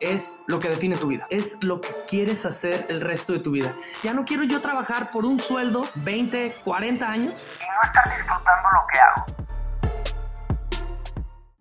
es 0.00 0.40
lo 0.46 0.58
que 0.58 0.68
define 0.68 0.96
tu 0.96 1.08
vida, 1.08 1.26
es 1.30 1.58
lo 1.62 1.80
que 1.80 1.88
quieres 2.06 2.44
hacer 2.44 2.86
el 2.88 3.00
resto 3.00 3.32
de 3.32 3.40
tu 3.40 3.50
vida. 3.52 3.76
Ya 4.02 4.12
no 4.14 4.24
quiero 4.24 4.44
yo 4.44 4.60
trabajar 4.60 5.10
por 5.10 5.24
un 5.24 5.40
sueldo 5.40 5.86
20, 5.96 6.54
40 6.64 7.10
años 7.10 7.46
y 7.60 7.64
no 7.64 7.82
estar 7.84 8.04
disfrutando 8.04 8.68
lo 8.72 8.80
que 8.92 8.98
hago. 8.98 9.48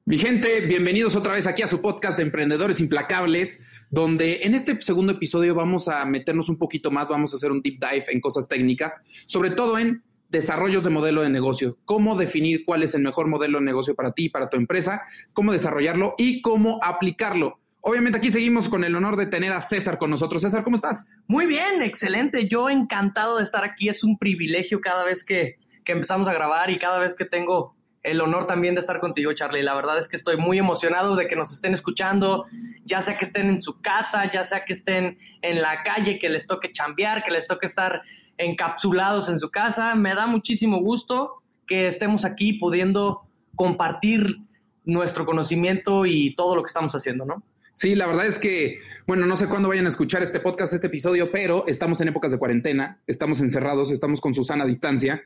Mi 0.05 0.17
gente, 0.17 0.61
bienvenidos 0.61 1.15
otra 1.15 1.33
vez 1.33 1.47
aquí 1.47 1.63
a 1.63 1.67
su 1.67 1.81
podcast 1.81 2.17
de 2.17 2.23
Emprendedores 2.23 2.79
Implacables, 2.79 3.61
donde 3.89 4.43
en 4.43 4.55
este 4.55 4.81
segundo 4.81 5.13
episodio 5.13 5.53
vamos 5.53 5.89
a 5.89 6.05
meternos 6.05 6.47
un 6.47 6.57
poquito 6.57 6.91
más, 6.91 7.09
vamos 7.09 7.33
a 7.33 7.35
hacer 7.35 7.51
un 7.51 7.61
deep 7.61 7.79
dive 7.79 8.05
en 8.09 8.21
cosas 8.21 8.47
técnicas, 8.47 9.01
sobre 9.25 9.49
todo 9.49 9.77
en 9.77 10.03
desarrollos 10.29 10.83
de 10.83 10.89
modelo 10.89 11.23
de 11.23 11.29
negocio, 11.29 11.77
cómo 11.83 12.15
definir 12.15 12.63
cuál 12.65 12.83
es 12.83 12.93
el 12.95 13.01
mejor 13.01 13.27
modelo 13.27 13.59
de 13.59 13.65
negocio 13.65 13.95
para 13.95 14.13
ti, 14.13 14.29
para 14.29 14.49
tu 14.49 14.57
empresa, 14.57 15.01
cómo 15.33 15.51
desarrollarlo 15.51 16.15
y 16.17 16.41
cómo 16.41 16.79
aplicarlo. 16.83 17.59
Obviamente 17.87 18.17
aquí 18.17 18.33
seguimos 18.33 18.67
con 18.67 18.83
el 18.83 18.93
honor 18.97 19.15
de 19.15 19.27
tener 19.27 19.53
a 19.53 19.61
César 19.61 19.97
con 19.97 20.09
nosotros. 20.09 20.41
César, 20.41 20.61
¿cómo 20.61 20.75
estás? 20.75 21.07
Muy 21.25 21.45
bien, 21.45 21.81
excelente. 21.81 22.45
Yo 22.45 22.69
encantado 22.69 23.37
de 23.37 23.45
estar 23.45 23.63
aquí. 23.63 23.87
Es 23.87 24.03
un 24.03 24.17
privilegio 24.17 24.81
cada 24.81 25.05
vez 25.05 25.23
que, 25.23 25.55
que 25.85 25.93
empezamos 25.93 26.27
a 26.27 26.33
grabar 26.33 26.69
y 26.69 26.79
cada 26.79 26.99
vez 26.99 27.15
que 27.15 27.23
tengo 27.23 27.77
el 28.03 28.19
honor 28.19 28.45
también 28.45 28.75
de 28.75 28.81
estar 28.81 28.99
contigo, 28.99 29.31
Charlie. 29.31 29.63
La 29.63 29.73
verdad 29.73 29.97
es 29.97 30.09
que 30.09 30.17
estoy 30.17 30.35
muy 30.35 30.59
emocionado 30.59 31.15
de 31.15 31.29
que 31.29 31.37
nos 31.37 31.53
estén 31.53 31.73
escuchando, 31.73 32.43
ya 32.83 32.99
sea 32.99 33.17
que 33.17 33.23
estén 33.23 33.47
en 33.47 33.61
su 33.61 33.79
casa, 33.79 34.29
ya 34.29 34.43
sea 34.43 34.65
que 34.65 34.73
estén 34.73 35.17
en 35.41 35.61
la 35.61 35.81
calle, 35.83 36.19
que 36.19 36.27
les 36.27 36.45
toque 36.45 36.73
chambear, 36.73 37.23
que 37.23 37.31
les 37.31 37.47
toque 37.47 37.67
estar 37.67 38.01
encapsulados 38.37 39.29
en 39.29 39.39
su 39.39 39.49
casa. 39.49 39.95
Me 39.95 40.13
da 40.13 40.27
muchísimo 40.27 40.81
gusto 40.81 41.41
que 41.65 41.87
estemos 41.87 42.25
aquí 42.25 42.51
pudiendo 42.51 43.21
compartir 43.55 44.39
nuestro 44.83 45.25
conocimiento 45.25 46.05
y 46.05 46.35
todo 46.35 46.57
lo 46.57 46.63
que 46.63 46.67
estamos 46.67 46.93
haciendo, 46.93 47.23
¿no? 47.23 47.43
Sí, 47.77 47.93
la 47.93 48.07
verdad 48.07 48.25
es 48.25 48.39
que, 48.39 48.79
bueno, 49.05 49.27
no 49.27 49.35
sé 49.35 49.45
cuándo 49.45 49.69
vayan 49.69 49.85
a 49.85 49.89
escuchar 49.89 50.23
este 50.23 50.39
podcast, 50.39 50.73
este 50.73 50.87
episodio, 50.87 51.29
pero 51.31 51.67
estamos 51.67 52.01
en 52.01 52.07
épocas 52.07 52.31
de 52.31 52.39
cuarentena, 52.39 52.99
estamos 53.05 53.39
encerrados, 53.39 53.91
estamos 53.91 54.19
con 54.19 54.33
Susana 54.33 54.63
a 54.63 54.67
distancia 54.67 55.21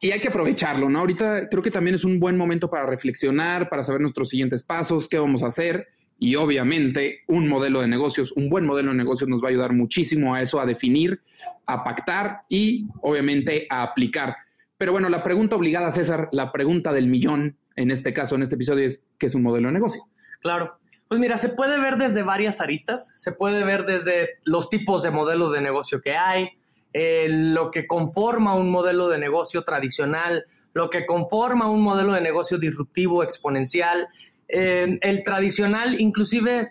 y 0.00 0.10
hay 0.12 0.18
que 0.18 0.28
aprovecharlo, 0.28 0.88
¿no? 0.88 1.00
Ahorita 1.00 1.50
creo 1.50 1.62
que 1.62 1.70
también 1.70 1.94
es 1.94 2.06
un 2.06 2.18
buen 2.18 2.38
momento 2.38 2.70
para 2.70 2.86
reflexionar, 2.86 3.68
para 3.68 3.82
saber 3.82 4.00
nuestros 4.00 4.30
siguientes 4.30 4.62
pasos, 4.62 5.06
qué 5.06 5.18
vamos 5.18 5.42
a 5.42 5.48
hacer. 5.48 5.88
Y 6.18 6.34
obviamente 6.36 7.24
un 7.26 7.46
modelo 7.46 7.82
de 7.82 7.88
negocios, 7.88 8.32
un 8.32 8.48
buen 8.48 8.64
modelo 8.64 8.92
de 8.92 8.96
negocios 8.96 9.28
nos 9.28 9.42
va 9.42 9.48
a 9.48 9.50
ayudar 9.50 9.74
muchísimo 9.74 10.34
a 10.34 10.40
eso, 10.40 10.62
a 10.62 10.64
definir, 10.64 11.20
a 11.66 11.84
pactar 11.84 12.44
y 12.48 12.86
obviamente 13.02 13.66
a 13.68 13.82
aplicar. 13.82 14.34
Pero 14.78 14.92
bueno, 14.92 15.10
la 15.10 15.22
pregunta 15.22 15.56
obligada, 15.56 15.90
César, 15.90 16.30
la 16.32 16.52
pregunta 16.52 16.90
del 16.94 17.06
millón, 17.06 17.58
en 17.76 17.90
este 17.90 18.14
caso, 18.14 18.34
en 18.34 18.40
este 18.40 18.54
episodio, 18.54 18.86
es 18.86 19.04
¿qué 19.18 19.26
es 19.26 19.34
un 19.34 19.42
modelo 19.42 19.68
de 19.68 19.74
negocio? 19.74 20.06
Claro. 20.40 20.78
Pues 21.12 21.20
mira, 21.20 21.36
se 21.36 21.50
puede 21.50 21.78
ver 21.78 21.98
desde 21.98 22.22
varias 22.22 22.62
aristas, 22.62 23.12
se 23.16 23.32
puede 23.32 23.64
ver 23.64 23.84
desde 23.84 24.38
los 24.46 24.70
tipos 24.70 25.02
de 25.02 25.10
modelos 25.10 25.52
de 25.52 25.60
negocio 25.60 26.00
que 26.00 26.16
hay, 26.16 26.48
eh, 26.94 27.26
lo 27.28 27.70
que 27.70 27.86
conforma 27.86 28.54
un 28.54 28.70
modelo 28.70 29.10
de 29.10 29.18
negocio 29.18 29.62
tradicional, 29.62 30.46
lo 30.72 30.88
que 30.88 31.04
conforma 31.04 31.68
un 31.68 31.82
modelo 31.82 32.14
de 32.14 32.22
negocio 32.22 32.56
disruptivo 32.56 33.22
exponencial. 33.22 34.08
Eh, 34.48 34.98
el 35.02 35.22
tradicional, 35.22 36.00
inclusive 36.00 36.70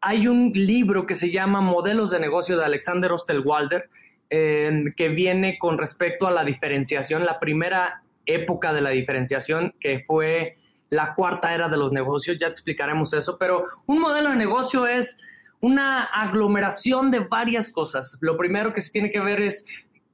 hay 0.00 0.28
un 0.28 0.52
libro 0.54 1.04
que 1.04 1.16
se 1.16 1.32
llama 1.32 1.60
Modelos 1.60 2.12
de 2.12 2.20
negocio 2.20 2.56
de 2.56 2.66
Alexander 2.66 3.10
Osterwalder, 3.10 3.90
eh, 4.30 4.84
que 4.96 5.08
viene 5.08 5.58
con 5.58 5.78
respecto 5.78 6.28
a 6.28 6.30
la 6.30 6.44
diferenciación, 6.44 7.24
la 7.24 7.40
primera 7.40 8.04
época 8.24 8.72
de 8.72 8.82
la 8.82 8.90
diferenciación, 8.90 9.74
que 9.80 10.04
fue 10.06 10.58
la 10.90 11.14
cuarta 11.14 11.54
era 11.54 11.68
de 11.68 11.76
los 11.76 11.92
negocios, 11.92 12.36
ya 12.38 12.48
te 12.48 12.52
explicaremos 12.52 13.14
eso, 13.14 13.38
pero 13.38 13.64
un 13.86 14.00
modelo 14.00 14.30
de 14.30 14.36
negocio 14.36 14.86
es 14.86 15.18
una 15.60 16.02
aglomeración 16.02 17.10
de 17.10 17.20
varias 17.20 17.70
cosas. 17.70 18.18
Lo 18.20 18.36
primero 18.36 18.72
que 18.72 18.80
se 18.80 18.90
tiene 18.90 19.10
que 19.10 19.20
ver 19.20 19.40
es 19.40 19.64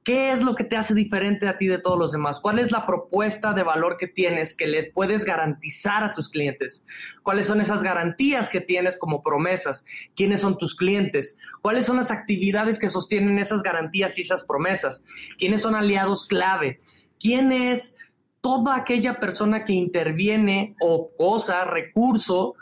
qué 0.07 0.31
es 0.31 0.41
lo 0.41 0.55
que 0.55 0.63
te 0.63 0.77
hace 0.77 0.93
diferente 0.93 1.49
a 1.49 1.57
ti 1.57 1.67
de 1.67 1.79
todos 1.79 1.99
los 1.99 2.13
demás, 2.13 2.39
cuál 2.39 2.59
es 2.59 2.71
la 2.71 2.85
propuesta 2.85 3.51
de 3.51 3.63
valor 3.63 3.97
que 3.97 4.07
tienes 4.07 4.55
que 4.55 4.65
le 4.65 4.85
puedes 4.85 5.25
garantizar 5.25 6.01
a 6.01 6.13
tus 6.13 6.29
clientes, 6.29 6.85
cuáles 7.23 7.47
son 7.47 7.59
esas 7.59 7.83
garantías 7.83 8.49
que 8.49 8.61
tienes 8.61 8.95
como 8.95 9.21
promesas, 9.21 9.83
quiénes 10.15 10.39
son 10.39 10.57
tus 10.57 10.75
clientes, 10.75 11.37
cuáles 11.61 11.85
son 11.85 11.97
las 11.97 12.11
actividades 12.11 12.79
que 12.79 12.87
sostienen 12.87 13.37
esas 13.37 13.63
garantías 13.63 14.17
y 14.17 14.21
esas 14.21 14.45
promesas, 14.45 15.03
quiénes 15.37 15.63
son 15.63 15.75
aliados 15.75 16.25
clave, 16.25 16.79
quién 17.19 17.51
es 17.51 17.97
toda 18.47 18.77
aquella 18.77 19.19
persona 19.19 19.65
que 19.65 19.73
interviene 19.73 20.73
o 20.79 21.09
cosa, 21.17 21.65
recurso, 21.65 22.55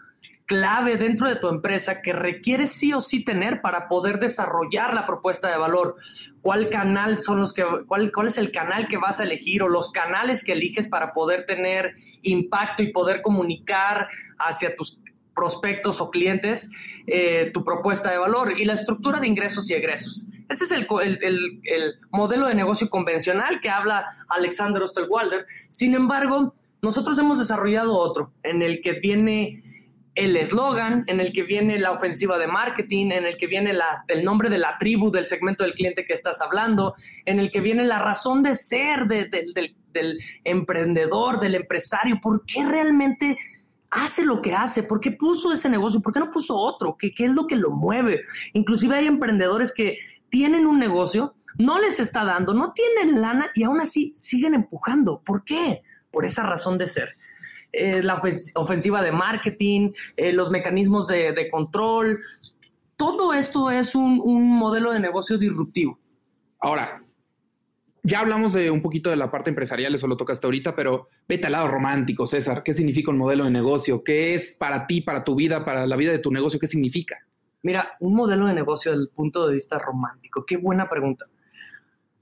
clave 0.48 0.98
dentro 0.98 1.30
de 1.30 1.36
tu 1.36 1.48
empresa 1.48 2.02
que 2.02 2.12
requieres 2.12 2.72
sí 2.72 2.92
o 2.92 3.00
sí 3.00 3.24
tener 3.24 3.62
para 3.62 3.88
poder 3.88 4.20
desarrollar 4.20 4.96
la 4.96 5.06
propuesta 5.06 5.48
de 5.48 5.60
valor. 5.60 5.96
¿Cuál 6.42 6.70
canal 6.70 7.18
son 7.18 7.38
los 7.38 7.54
que, 7.54 7.64
cuál, 7.86 8.12
cuál 8.12 8.30
es 8.30 8.40
el 8.40 8.52
canal 8.52 8.88
que 8.88 8.98
vas 8.98 9.20
a 9.20 9.26
elegir 9.26 9.62
o 9.62 9.70
los 9.70 9.92
canales 9.92 10.44
que 10.44 10.54
eliges 10.54 10.88
para 10.88 11.14
poder 11.14 11.46
tener 11.46 11.94
impacto 12.24 12.82
y 12.82 12.92
poder 12.92 13.22
comunicar 13.22 14.08
hacia 14.40 14.76
tus 14.76 15.00
prospectos 15.36 16.02
o 16.02 16.10
clientes 16.10 16.70
eh, 17.08 17.52
tu 17.54 17.64
propuesta 17.64 18.10
de 18.10 18.18
valor 18.18 18.60
y 18.60 18.66
la 18.66 18.74
estructura 18.74 19.20
de 19.20 19.28
ingresos 19.28 19.70
y 19.70 19.74
egresos. 19.74 20.26
Ese 20.50 20.64
es 20.64 20.72
el, 20.72 20.88
el, 21.02 21.60
el 21.64 21.96
modelo 22.12 22.48
de 22.48 22.56
negocio 22.56 22.90
convencional 22.90 23.60
que 23.60 23.70
habla 23.70 24.08
Alexander 24.30 24.82
Osterwalder. 24.82 25.46
Sin 25.70 25.94
embargo, 25.94 26.54
nosotros 26.82 27.18
hemos 27.20 27.40
desarrollado 27.40 27.98
otro 27.98 28.32
en 28.44 28.62
el 28.62 28.80
que 28.82 29.00
viene 29.00 29.64
el 30.16 30.38
eslogan, 30.38 31.04
en 31.08 31.20
el 31.20 31.34
que 31.34 31.44
viene 31.44 31.78
la 31.78 31.92
ofensiva 31.92 32.38
de 32.38 32.48
marketing, 32.48 33.12
en 33.12 33.26
el 33.26 33.38
que 33.38 33.48
viene 33.48 33.74
el 34.08 34.24
nombre 34.24 34.50
de 34.50 34.58
la 34.58 34.78
tribu, 34.78 35.12
del 35.12 35.26
segmento 35.26 35.64
del 35.64 35.74
cliente 35.74 36.06
que 36.06 36.14
estás 36.14 36.42
hablando, 36.42 36.96
en 37.26 37.40
el 37.40 37.52
que 37.52 37.60
viene 37.60 37.86
la 37.86 38.00
razón 38.00 38.42
de 38.42 38.56
ser 38.56 39.08
del, 39.08 39.30
emprendedor, 40.44 41.40
del 41.40 41.56
empresario, 41.56 42.20
por 42.22 42.46
qué 42.46 42.64
realmente 42.64 43.38
hace 43.90 44.26
lo 44.26 44.42
que 44.42 44.54
hace, 44.54 44.84
por 44.84 45.00
qué 45.00 45.12
puso 45.12 45.52
ese 45.52 45.70
negocio, 45.70 46.02
por 46.02 46.14
qué 46.14 46.20
no 46.20 46.30
puso 46.30 46.58
otro, 46.58 46.98
qué, 46.98 47.14
es 47.18 47.32
lo 47.32 47.48
que 47.48 47.56
lo 47.56 47.72
mueve. 47.72 48.22
Inclusive 48.54 48.98
hay 48.98 49.08
emprendedores 49.08 49.74
que 49.74 49.98
tienen 50.30 50.66
un 50.66 50.80
negocio, 50.80 51.34
no 51.58 51.80
les 51.80 52.00
está 52.00 52.26
dando, 52.26 52.54
no 52.54 52.74
tienen 52.74 53.22
lana 53.22 53.52
y 53.56 53.64
aún 53.64 53.80
así 53.80 54.12
siguen 54.14 54.54
empujando. 54.54 55.22
¿Por 55.26 55.44
qué? 55.44 55.82
Por 56.12 56.26
esa 56.26 56.44
razón 56.44 56.78
de 56.78 56.88
ser. 56.88 57.18
Eh, 57.72 58.02
la 58.04 58.22
ofensiva 58.56 59.02
de 59.02 59.12
marketing, 59.12 59.92
eh, 60.16 60.32
los 60.34 60.50
mecanismos 60.50 61.08
de, 61.08 61.48
control. 61.52 62.20
Todo 62.96 63.34
esto 63.34 63.70
es 63.70 63.96
un, 63.96 64.48
modelo 64.48 64.92
de 64.92 65.00
negocio 65.00 65.38
disruptivo. 65.38 66.00
Ahora, 66.60 67.04
ya 68.06 68.20
hablamos 68.20 68.54
de 68.54 68.70
un 68.70 68.84
poquito 68.84 69.10
de 69.10 69.16
la 69.16 69.32
parte 69.32 69.50
empresarial, 69.50 69.96
eso 69.96 70.06
lo 70.06 70.16
tocaste 70.16 70.46
ahorita, 70.46 70.76
pero 70.76 71.10
vete 71.28 71.48
al 71.48 71.54
lado 71.54 71.68
romántico, 71.68 72.28
César. 72.28 72.62
¿Qué 72.64 72.74
significa 72.74 73.10
un 73.10 73.18
modelo 73.18 73.46
de 73.46 73.50
negocio? 73.50 74.04
¿Qué 74.04 74.36
es 74.36 74.54
para 74.54 74.86
ti, 74.86 75.02
para 75.02 75.24
tu 75.24 75.34
vida, 75.34 75.66
para 75.66 75.88
la 75.88 75.96
vida 75.96 76.12
de 76.12 76.20
tu 76.20 76.32
negocio? 76.32 76.60
¿Qué 76.60 76.68
significa? 76.68 77.18
Mira, 77.64 77.98
un 78.00 78.14
modelo 78.14 78.46
de 78.46 78.54
negocio 78.54 78.92
desde 78.92 79.06
el 79.06 79.10
punto 79.10 79.48
de 79.48 79.54
vista 79.54 79.80
romántico. 79.80 80.46
Qué 80.46 80.58
buena 80.58 80.88
pregunta. 80.88 81.26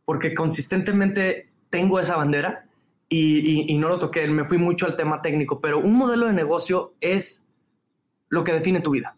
Porque 0.06 0.34
consistentemente 0.34 1.50
tengo 1.70 2.00
esa 2.00 2.16
bandera 2.16 2.66
y, 3.10 3.78
no 3.78 3.90
lo 3.90 4.00
toqué, 4.00 4.26
me 4.28 4.46
fui 4.46 4.58
mucho 4.58 4.86
al 4.86 4.96
tema 4.96 5.22
técnico, 5.22 5.60
pero 5.60 5.80
un 5.80 5.96
modelo 5.96 6.28
de 6.28 6.34
negocio 6.34 6.94
es 7.02 7.46
lo 8.30 8.46
que 8.46 8.54
define 8.54 8.80
tu 8.80 8.92
vida. 8.92 9.18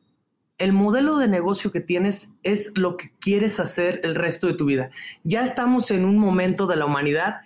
El 0.58 0.72
modelo 0.72 1.18
de 1.18 1.28
negocio 1.28 1.72
que 1.72 1.82
tienes 1.82 2.34
es 2.44 2.72
lo 2.76 2.98
que 2.98 3.12
quieres 3.20 3.60
hacer 3.60 4.00
el 4.04 4.16
resto 4.16 4.48
de 4.48 4.54
tu 4.54 4.66
vida. 4.66 4.90
Ya 5.24 5.42
estamos 5.42 5.92
en 5.92 6.06
un 6.06 6.18
momento 6.18 6.66
de 6.68 6.78
la 6.78 6.86
humanidad 6.86 7.42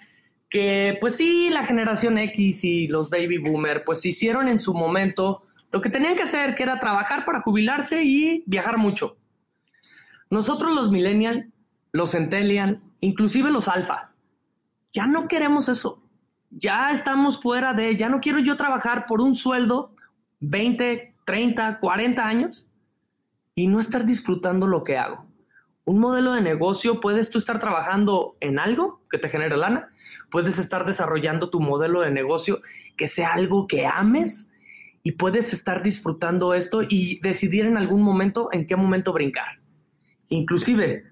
que, 0.50 0.98
pues 1.02 1.16
sí, 1.16 1.50
la 1.50 1.66
generación 1.66 2.18
X 2.18 2.64
y 2.64 2.88
los 2.88 3.10
baby 3.10 3.38
boomer, 3.38 3.84
pues 3.84 4.06
hicieron 4.06 4.48
en 4.48 4.60
su 4.60 4.74
momento 4.74 5.44
lo 5.72 5.82
que 5.82 5.90
tenían 5.90 6.16
que 6.16 6.24
hacer, 6.24 6.56
que 6.56 6.64
era 6.64 6.80
trabajar 6.80 7.26
para 7.26 7.42
jubilarse 7.42 8.04
y 8.04 8.44
viajar 8.46 8.78
mucho. 8.78 9.18
Nosotros 10.30 10.74
los 10.76 10.92
millennial, 10.92 11.52
los 11.92 12.12
centennial, 12.12 12.82
inclusive 13.00 13.52
los 13.52 13.68
alfa, 13.68 14.12
ya 14.92 15.08
no 15.08 15.28
queremos 15.28 15.70
eso 15.70 16.04
ya 16.52 16.92
estamos 16.92 17.42
fuera 17.42 17.74
de, 17.74 17.96
ya 17.96 18.10
no 18.10 18.20
quiero 18.20 18.40
yo 18.40 18.58
trabajar 18.58 19.06
por 19.06 19.22
un 19.22 19.36
sueldo 19.36 19.94
20, 20.40 21.16
30, 21.26 21.80
40 21.80 22.28
años 22.28 22.69
y 23.60 23.68
no 23.68 23.82
estar 23.82 24.06
disfrutando 24.06 24.68
lo 24.68 24.86
que 24.86 24.98
hago. 24.98 25.26
Un 25.84 26.00
modelo 26.00 26.32
de 26.32 26.42
negocio, 26.42 27.02
puedes 27.02 27.30
tú 27.30 27.38
estar 27.38 27.60
trabajando 27.60 28.38
en 28.40 28.58
algo 28.58 29.02
que 29.12 29.18
te 29.18 29.28
genere 29.28 29.58
lana, 29.58 29.92
puedes 30.32 30.60
estar 30.60 30.86
desarrollando 30.86 31.50
tu 31.50 31.60
modelo 31.60 32.00
de 32.00 32.10
negocio 32.10 32.62
que 32.96 33.10
sea 33.10 33.34
algo 33.34 33.68
que 33.68 33.86
ames 33.86 34.50
y 35.04 35.12
puedes 35.12 35.52
estar 35.52 35.84
disfrutando 35.84 36.54
esto 36.54 36.84
y 36.88 37.20
decidir 37.20 37.66
en 37.66 37.76
algún 37.76 38.02
momento 38.02 38.48
en 38.54 38.66
qué 38.66 38.78
momento 38.78 39.12
brincar. 39.12 39.60
Inclusive, 40.30 41.08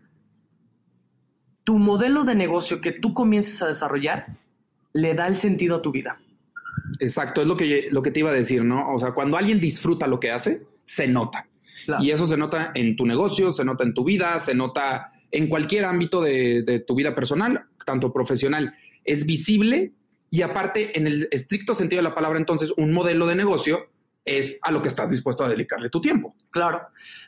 tu 1.65 1.77
modelo 1.77 2.23
de 2.23 2.35
negocio 2.35 2.79
que 2.79 2.93
tú 2.93 3.13
comiences 3.13 3.61
a 3.61 3.67
desarrollar 3.67 4.37
le 4.93 5.15
da 5.15 5.27
el 5.27 5.35
sentido 5.35 5.75
a 5.75 5.81
tu 5.81 5.91
vida. 5.91 6.21
Exacto, 7.01 7.41
es 7.41 7.47
lo 7.47 7.57
que, 7.57 7.89
lo 7.91 8.01
que 8.01 8.11
te 8.11 8.21
iba 8.21 8.29
a 8.29 8.33
decir, 8.33 8.63
¿no? 8.63 8.93
O 8.93 8.99
sea, 8.99 9.11
cuando 9.11 9.35
alguien 9.35 9.59
disfruta 9.59 10.07
lo 10.07 10.21
que 10.21 10.31
hace, 10.31 10.65
se 10.85 11.09
nota. 11.09 11.45
Claro. 11.87 12.03
Y 12.03 12.11
eso 12.11 12.27
se 12.27 12.37
nota 12.37 12.71
en 12.75 12.95
tu 12.95 13.07
negocio, 13.07 13.51
se 13.51 13.65
nota 13.65 13.83
en 13.83 13.95
tu 13.95 14.03
vida, 14.03 14.39
se 14.39 14.53
nota 14.53 15.11
en 15.31 15.47
cualquier 15.49 15.85
ámbito 15.85 16.21
de, 16.21 16.61
de 16.61 16.79
tu 16.81 16.93
vida 16.93 17.15
personal, 17.15 17.65
tanto 17.83 18.13
profesional. 18.13 18.75
Es 19.03 19.25
visible 19.25 19.93
y 20.29 20.41
aparte, 20.41 20.97
en 20.97 21.07
el 21.07 21.27
estricto 21.31 21.73
sentido 21.73 22.01
de 22.01 22.09
la 22.09 22.15
palabra, 22.15 22.37
entonces, 22.37 22.73
un 22.77 22.91
modelo 22.91 23.25
de 23.27 23.35
negocio 23.35 23.89
es 24.25 24.59
a 24.61 24.71
lo 24.71 24.81
que 24.81 24.89
estás 24.89 25.09
dispuesto 25.09 25.45
a 25.45 25.49
dedicarle 25.49 25.89
tu 25.89 26.01
tiempo. 26.01 26.35
Claro. 26.49 26.81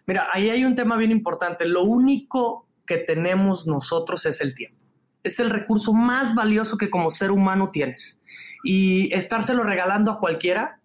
Mira, 0.05 0.27
ahí 0.33 0.49
hay 0.49 0.65
un 0.65 0.75
tema 0.75 0.97
bien 0.97 1.11
importante. 1.11 1.65
Lo 1.65 1.83
único 1.83 2.67
que 2.85 2.97
tenemos 2.97 3.67
nosotros 3.67 4.25
es 4.25 4.41
el 4.41 4.53
tiempo. 4.53 4.85
Es 5.23 5.39
el 5.39 5.49
recurso 5.49 5.93
más 5.93 6.35
valioso 6.35 6.77
que 6.77 6.89
como 6.89 7.09
ser 7.09 7.31
humano 7.31 7.69
tienes. 7.71 8.21
Y 8.63 9.13
estárselo 9.13 9.63
regalando 9.63 10.11
a 10.11 10.19
cualquiera, 10.19 10.78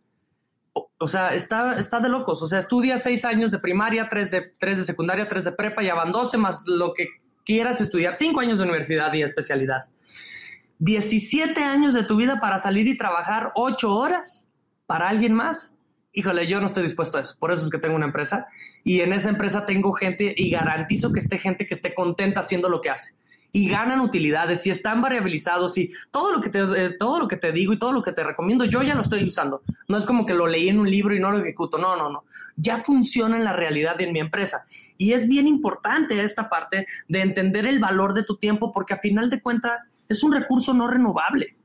o, 0.74 1.06
sea, 1.06 1.34
está, 1.34 1.76
está 1.76 2.00
de 2.00 2.08
locos. 2.08 2.42
O 2.42 2.46
sea, 2.46 2.58
estudia 2.58 2.98
seis 2.98 3.24
años 3.24 3.50
de 3.50 3.58
primaria, 3.58 4.08
tres 4.08 4.30
de, 4.30 4.52
tres 4.58 4.78
de 4.78 4.84
secundaria, 4.84 5.28
tres 5.28 5.44
de 5.44 5.52
prepa 5.52 5.82
y 5.82 5.90
van 5.90 6.10
12 6.10 6.36
más 6.38 6.66
lo 6.66 6.92
que 6.92 7.06
quieras 7.44 7.80
estudiar, 7.80 8.16
cinco 8.16 8.40
años 8.40 8.58
de 8.58 8.64
universidad 8.64 9.12
y 9.12 9.22
especialidad. 9.22 9.82
17 10.78 11.62
años 11.62 11.94
de 11.94 12.02
tu 12.02 12.16
vida 12.16 12.40
para 12.40 12.58
salir 12.58 12.88
y 12.88 12.96
trabajar 12.96 13.52
ocho 13.54 13.94
horas 13.94 14.48
para 14.86 15.08
alguien 15.08 15.32
más. 15.32 15.72
Híjole, 16.12 16.46
yo 16.46 16.60
no 16.60 16.66
estoy 16.66 16.82
dispuesto 16.82 17.18
a 17.18 17.20
eso. 17.20 17.36
Por 17.38 17.52
eso 17.52 17.64
es 17.64 17.70
que 17.70 17.78
tengo 17.78 17.96
una 17.96 18.06
empresa 18.06 18.46
y 18.82 19.00
en 19.00 19.12
esa 19.12 19.30
empresa 19.30 19.66
tengo 19.66 19.92
gente 19.92 20.34
y 20.36 20.50
garantizo 20.50 21.12
que 21.12 21.20
esté 21.20 21.38
gente 21.38 21.66
que 21.66 21.74
esté 21.74 21.94
contenta 21.94 22.40
haciendo 22.40 22.68
lo 22.68 22.80
que 22.80 22.90
hace 22.90 23.14
y 23.56 23.68
ganan 23.68 24.00
utilidades 24.00 24.66
y 24.66 24.70
están 24.70 25.00
variabilizados 25.00 25.78
y 25.78 25.88
todo 26.10 26.32
lo 26.32 26.40
que 26.40 26.48
te 26.50 26.58
eh, 26.58 26.90
todo 26.98 27.20
lo 27.20 27.28
que 27.28 27.36
te 27.36 27.52
digo 27.52 27.72
y 27.72 27.78
todo 27.78 27.92
lo 27.92 28.02
que 28.02 28.10
te 28.10 28.24
recomiendo 28.24 28.64
yo 28.64 28.82
ya 28.82 28.96
lo 28.96 29.00
estoy 29.00 29.22
usando. 29.22 29.62
No 29.86 29.96
es 29.96 30.04
como 30.04 30.26
que 30.26 30.34
lo 30.34 30.48
leí 30.48 30.68
en 30.68 30.80
un 30.80 30.90
libro 30.90 31.14
y 31.14 31.20
no 31.20 31.30
lo 31.30 31.38
ejecuto. 31.38 31.78
No, 31.78 31.94
no, 31.94 32.10
no. 32.10 32.24
Ya 32.56 32.78
funciona 32.78 33.36
en 33.36 33.44
la 33.44 33.52
realidad 33.52 34.00
en 34.00 34.12
mi 34.12 34.18
empresa. 34.18 34.66
Y 34.98 35.12
es 35.12 35.28
bien 35.28 35.46
importante 35.46 36.20
esta 36.20 36.48
parte 36.48 36.86
de 37.06 37.22
entender 37.22 37.64
el 37.64 37.78
valor 37.78 38.12
de 38.12 38.24
tu 38.24 38.36
tiempo 38.38 38.72
porque 38.72 38.94
a 38.94 38.98
final 38.98 39.30
de 39.30 39.40
cuentas 39.40 39.82
es 40.08 40.24
un 40.24 40.32
recurso 40.32 40.74
no 40.74 40.88
renovable. 40.88 41.56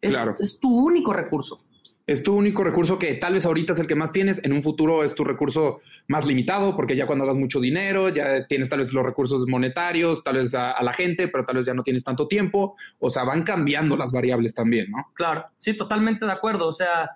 Es, 0.00 0.14
Claro. 0.14 0.34
es 0.40 0.58
tu 0.58 0.76
único 0.76 1.12
recurso. 1.12 1.60
Es 2.06 2.22
tu 2.22 2.34
único 2.36 2.62
recurso 2.62 2.98
que 3.00 3.14
tal 3.14 3.32
vez 3.32 3.44
ahorita 3.46 3.72
es 3.72 3.80
el 3.80 3.88
que 3.88 3.96
más 3.96 4.12
tienes, 4.12 4.40
en 4.44 4.52
un 4.52 4.62
futuro 4.62 5.02
es 5.02 5.14
tu 5.16 5.24
recurso 5.24 5.80
más 6.06 6.24
limitado, 6.24 6.76
porque 6.76 6.94
ya 6.94 7.04
cuando 7.06 7.24
hagas 7.24 7.36
mucho 7.36 7.58
dinero, 7.58 8.10
ya 8.10 8.46
tienes 8.46 8.68
tal 8.68 8.78
vez 8.78 8.92
los 8.92 9.04
recursos 9.04 9.44
monetarios, 9.48 10.22
tal 10.22 10.36
vez 10.36 10.54
a, 10.54 10.80
la 10.84 10.92
gente, 10.92 11.26
pero 11.26 11.44
tal 11.44 11.56
vez 11.56 11.66
ya 11.66 11.74
no 11.74 11.82
tienes 11.82 12.04
tanto 12.04 12.28
tiempo. 12.28 12.76
O 13.00 13.10
sea, 13.10 13.24
van 13.24 13.42
cambiando 13.42 13.96
las 13.96 14.12
variables 14.12 14.54
también, 14.54 14.88
¿no? 14.92 15.08
Claro, 15.14 15.46
sí, 15.58 15.74
totalmente 15.74 16.26
de 16.26 16.30
acuerdo. 16.32 16.68
O 16.68 16.72
sea, 16.72 17.10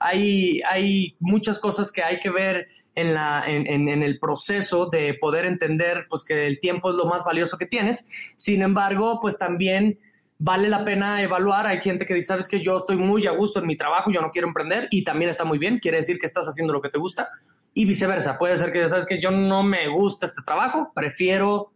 hay, 0.00 0.60
hay 0.68 1.14
muchas 1.20 1.60
cosas 1.60 1.92
que 1.92 2.02
hay 2.02 2.18
que 2.18 2.30
ver 2.30 2.66
en, 2.96 3.14
la, 3.14 3.44
en, 3.46 3.68
en- 3.68 3.88
en 3.88 4.02
el 4.02 4.18
proceso 4.18 4.86
de 4.90 5.14
poder 5.14 5.46
entender 5.46 6.06
pues, 6.08 6.24
que 6.24 6.48
el 6.48 6.58
tiempo 6.58 6.90
es 6.90 6.96
lo 6.96 7.06
más 7.06 7.24
valioso 7.24 7.58
que 7.58 7.66
tienes. 7.66 8.08
Sin 8.34 8.62
embargo, 8.62 9.20
pues 9.20 9.38
también 9.38 10.00
vale 10.42 10.68
la 10.68 10.84
pena 10.84 11.22
evaluar. 11.22 11.66
Hay 11.66 11.80
gente 11.80 12.04
que 12.04 12.14
dice, 12.14 12.28
sabes 12.28 12.48
que 12.48 12.60
yo 12.60 12.78
estoy 12.78 12.96
muy 12.96 13.26
a 13.26 13.30
gusto 13.30 13.60
en 13.60 13.66
mi 13.66 13.76
trabajo, 13.76 14.10
yo 14.10 14.20
no 14.20 14.30
quiero 14.30 14.48
emprender 14.48 14.88
y 14.90 15.04
también 15.04 15.30
está 15.30 15.44
muy 15.44 15.58
bien. 15.58 15.78
Quiere 15.78 15.98
decir 15.98 16.18
que 16.18 16.26
estás 16.26 16.46
haciendo 16.46 16.72
lo 16.72 16.82
que 16.82 16.88
te 16.88 16.98
gusta 16.98 17.28
y 17.72 17.84
viceversa. 17.84 18.38
Puede 18.38 18.56
ser 18.56 18.72
que, 18.72 18.88
sabes 18.88 19.06
que 19.06 19.20
yo 19.20 19.30
no 19.30 19.62
me 19.62 19.88
gusta 19.88 20.26
este 20.26 20.42
trabajo, 20.42 20.90
prefiero 20.94 21.72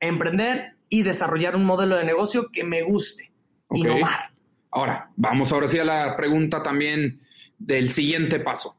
emprender 0.00 0.74
y 0.88 1.04
desarrollar 1.04 1.54
un 1.54 1.64
modelo 1.64 1.96
de 1.96 2.04
negocio 2.04 2.50
que 2.52 2.64
me 2.64 2.82
guste. 2.82 3.32
Innovar. 3.70 4.32
Ahora, 4.72 5.10
vamos 5.16 5.52
ahora 5.52 5.68
sí 5.68 5.78
a 5.78 5.84
la 5.84 6.16
pregunta 6.16 6.62
también 6.62 7.20
del 7.56 7.88
siguiente 7.88 8.40
paso. 8.40 8.76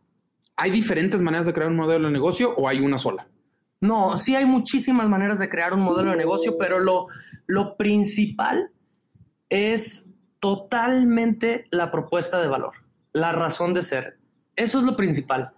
¿Hay 0.58 0.70
diferentes 0.70 1.22
maneras 1.22 1.46
de 1.46 1.54
crear 1.54 1.70
un 1.70 1.78
modelo 1.78 2.08
de 2.08 2.14
negocio 2.14 2.54
o 2.56 2.68
hay 2.68 2.80
una 2.80 2.98
sola? 2.98 3.28
No, 3.80 4.18
sí 4.18 4.36
hay 4.36 4.46
muchísimas 4.46 5.08
maneras 5.08 5.40
de 5.40 5.50
crear 5.50 5.74
un 5.74 5.82
modelo 5.82 6.12
de 6.12 6.18
negocio, 6.18 6.58
pero 6.58 6.80
lo, 6.80 7.08
lo 7.48 7.76
principal 7.78 8.73
es 9.54 10.08
totalmente 10.40 11.68
la 11.70 11.92
propuesta 11.92 12.42
de 12.42 12.48
valor, 12.48 12.74
la 13.12 13.34
razón 13.34 13.76
de 13.76 13.84
ser. 13.84 14.18
Eso 14.56 14.80
es 14.80 14.84
lo 14.84 14.96
principal. 14.96 15.52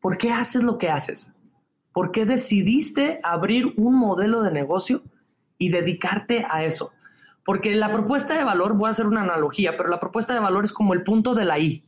¿Por 0.00 0.18
qué 0.18 0.32
haces 0.32 0.64
lo 0.64 0.76
que 0.76 0.90
haces? 0.90 1.32
¿Por 1.92 2.10
qué 2.10 2.26
decidiste 2.26 3.20
abrir 3.22 3.74
un 3.76 3.94
modelo 3.94 4.42
de 4.42 4.50
negocio 4.50 5.04
y 5.56 5.70
dedicarte 5.70 6.46
a 6.50 6.64
eso? 6.64 6.92
Porque 7.44 7.76
la 7.76 7.92
propuesta 7.92 8.36
de 8.36 8.42
valor, 8.42 8.74
voy 8.74 8.88
a 8.88 8.90
hacer 8.90 9.06
una 9.06 9.22
analogía, 9.22 9.76
pero 9.76 9.88
la 9.88 10.00
propuesta 10.00 10.34
de 10.34 10.40
valor 10.40 10.64
es 10.64 10.72
como 10.72 10.92
el 10.92 11.04
punto 11.04 11.36
de 11.36 11.44
la 11.44 11.60
I. 11.60 11.84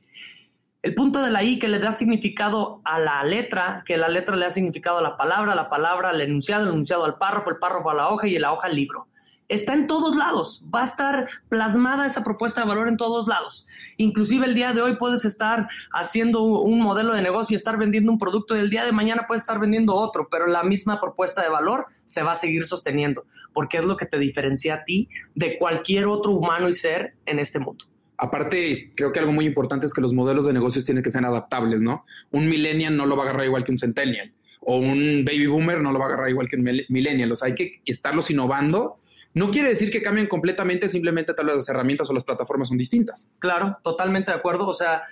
El 0.82 0.94
punto 0.94 1.20
de 1.20 1.32
la 1.32 1.42
I 1.42 1.58
que 1.58 1.66
le 1.66 1.80
da 1.80 1.90
significado 1.90 2.80
a 2.84 3.00
la 3.00 3.24
letra, 3.24 3.82
que 3.84 3.96
la 3.96 4.08
letra 4.08 4.36
le 4.36 4.44
da 4.44 4.50
significado 4.52 4.98
a 4.98 5.02
la 5.02 5.16
palabra, 5.16 5.56
la 5.56 5.68
palabra 5.68 6.10
al 6.10 6.20
enunciado, 6.20 6.62
el 6.62 6.70
enunciado 6.70 7.04
al 7.04 7.18
párrafo, 7.18 7.50
el 7.50 7.58
párrafo 7.58 7.90
a 7.90 7.94
la 7.94 8.08
hoja 8.08 8.28
y 8.28 8.38
la 8.38 8.52
hoja 8.52 8.68
al 8.68 8.76
libro. 8.76 9.08
Está 9.50 9.74
en 9.74 9.88
todos 9.88 10.14
lados, 10.14 10.64
va 10.72 10.82
a 10.82 10.84
estar 10.84 11.26
plasmada 11.48 12.06
esa 12.06 12.22
propuesta 12.22 12.60
de 12.60 12.68
valor 12.68 12.86
en 12.86 12.96
todos 12.96 13.26
lados. 13.26 13.66
Inclusive 13.96 14.46
el 14.46 14.54
día 14.54 14.72
de 14.72 14.80
hoy 14.80 14.94
puedes 14.96 15.24
estar 15.24 15.66
haciendo 15.92 16.44
un 16.44 16.80
modelo 16.80 17.12
de 17.14 17.20
negocio 17.20 17.56
estar 17.56 17.76
vendiendo 17.76 18.12
un 18.12 18.18
producto 18.20 18.56
y 18.56 18.60
el 18.60 18.70
día 18.70 18.84
de 18.84 18.92
mañana 18.92 19.24
puedes 19.26 19.42
estar 19.42 19.58
vendiendo 19.58 19.96
otro, 19.96 20.28
pero 20.30 20.46
la 20.46 20.62
misma 20.62 21.00
propuesta 21.00 21.42
de 21.42 21.48
valor 21.48 21.86
se 22.04 22.22
va 22.22 22.30
a 22.30 22.34
seguir 22.36 22.62
sosteniendo, 22.64 23.24
porque 23.52 23.78
es 23.78 23.84
lo 23.84 23.96
que 23.96 24.06
te 24.06 24.20
diferencia 24.20 24.74
a 24.74 24.84
ti 24.84 25.08
de 25.34 25.58
cualquier 25.58 26.06
otro 26.06 26.30
humano 26.30 26.68
y 26.68 26.72
ser 26.72 27.14
en 27.26 27.40
este 27.40 27.58
mundo. 27.58 27.86
Aparte, 28.18 28.92
creo 28.94 29.10
que 29.10 29.18
algo 29.18 29.32
muy 29.32 29.46
importante 29.46 29.84
es 29.84 29.92
que 29.92 30.00
los 30.00 30.14
modelos 30.14 30.46
de 30.46 30.52
negocios 30.52 30.84
tienen 30.84 31.02
que 31.02 31.10
ser 31.10 31.24
adaptables, 31.24 31.82
¿no? 31.82 32.04
Un 32.30 32.48
millennial 32.48 32.96
no 32.96 33.04
lo 33.04 33.16
va 33.16 33.24
a 33.24 33.26
agarrar 33.30 33.46
igual 33.46 33.64
que 33.64 33.72
un 33.72 33.78
centennial 33.78 34.32
o 34.60 34.76
un 34.76 35.24
baby 35.24 35.46
boomer 35.48 35.80
no 35.80 35.90
lo 35.90 35.98
va 35.98 36.04
a 36.04 36.08
agarrar 36.10 36.28
igual 36.28 36.46
que 36.48 36.54
un 36.54 36.62
mil- 36.62 36.86
millennial. 36.88 37.32
O 37.32 37.34
sea, 37.36 37.48
hay 37.48 37.56
que 37.56 37.80
estarlos 37.84 38.30
innovando. 38.30 38.99
No 39.32 39.50
quiere 39.50 39.68
decir 39.68 39.90
que 39.90 40.02
cambien 40.02 40.26
completamente, 40.26 40.88
simplemente 40.88 41.34
tal 41.34 41.46
vez 41.46 41.56
las 41.56 41.68
herramientas 41.68 42.10
o 42.10 42.12
las 42.12 42.24
plataformas 42.24 42.68
son 42.68 42.78
distintas. 42.78 43.28
Claro, 43.38 43.78
totalmente 43.82 44.32
de 44.32 44.36
acuerdo. 44.38 44.66
O 44.66 44.74
sea, 44.74 45.02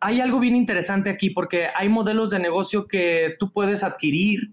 hay 0.00 0.20
algo 0.20 0.40
bien 0.40 0.56
interesante 0.56 1.10
aquí 1.10 1.30
porque 1.30 1.68
hay 1.74 1.88
modelos 1.88 2.30
de 2.30 2.38
negocio 2.38 2.86
que 2.86 3.34
tú 3.38 3.52
puedes 3.52 3.84
adquirir 3.84 4.52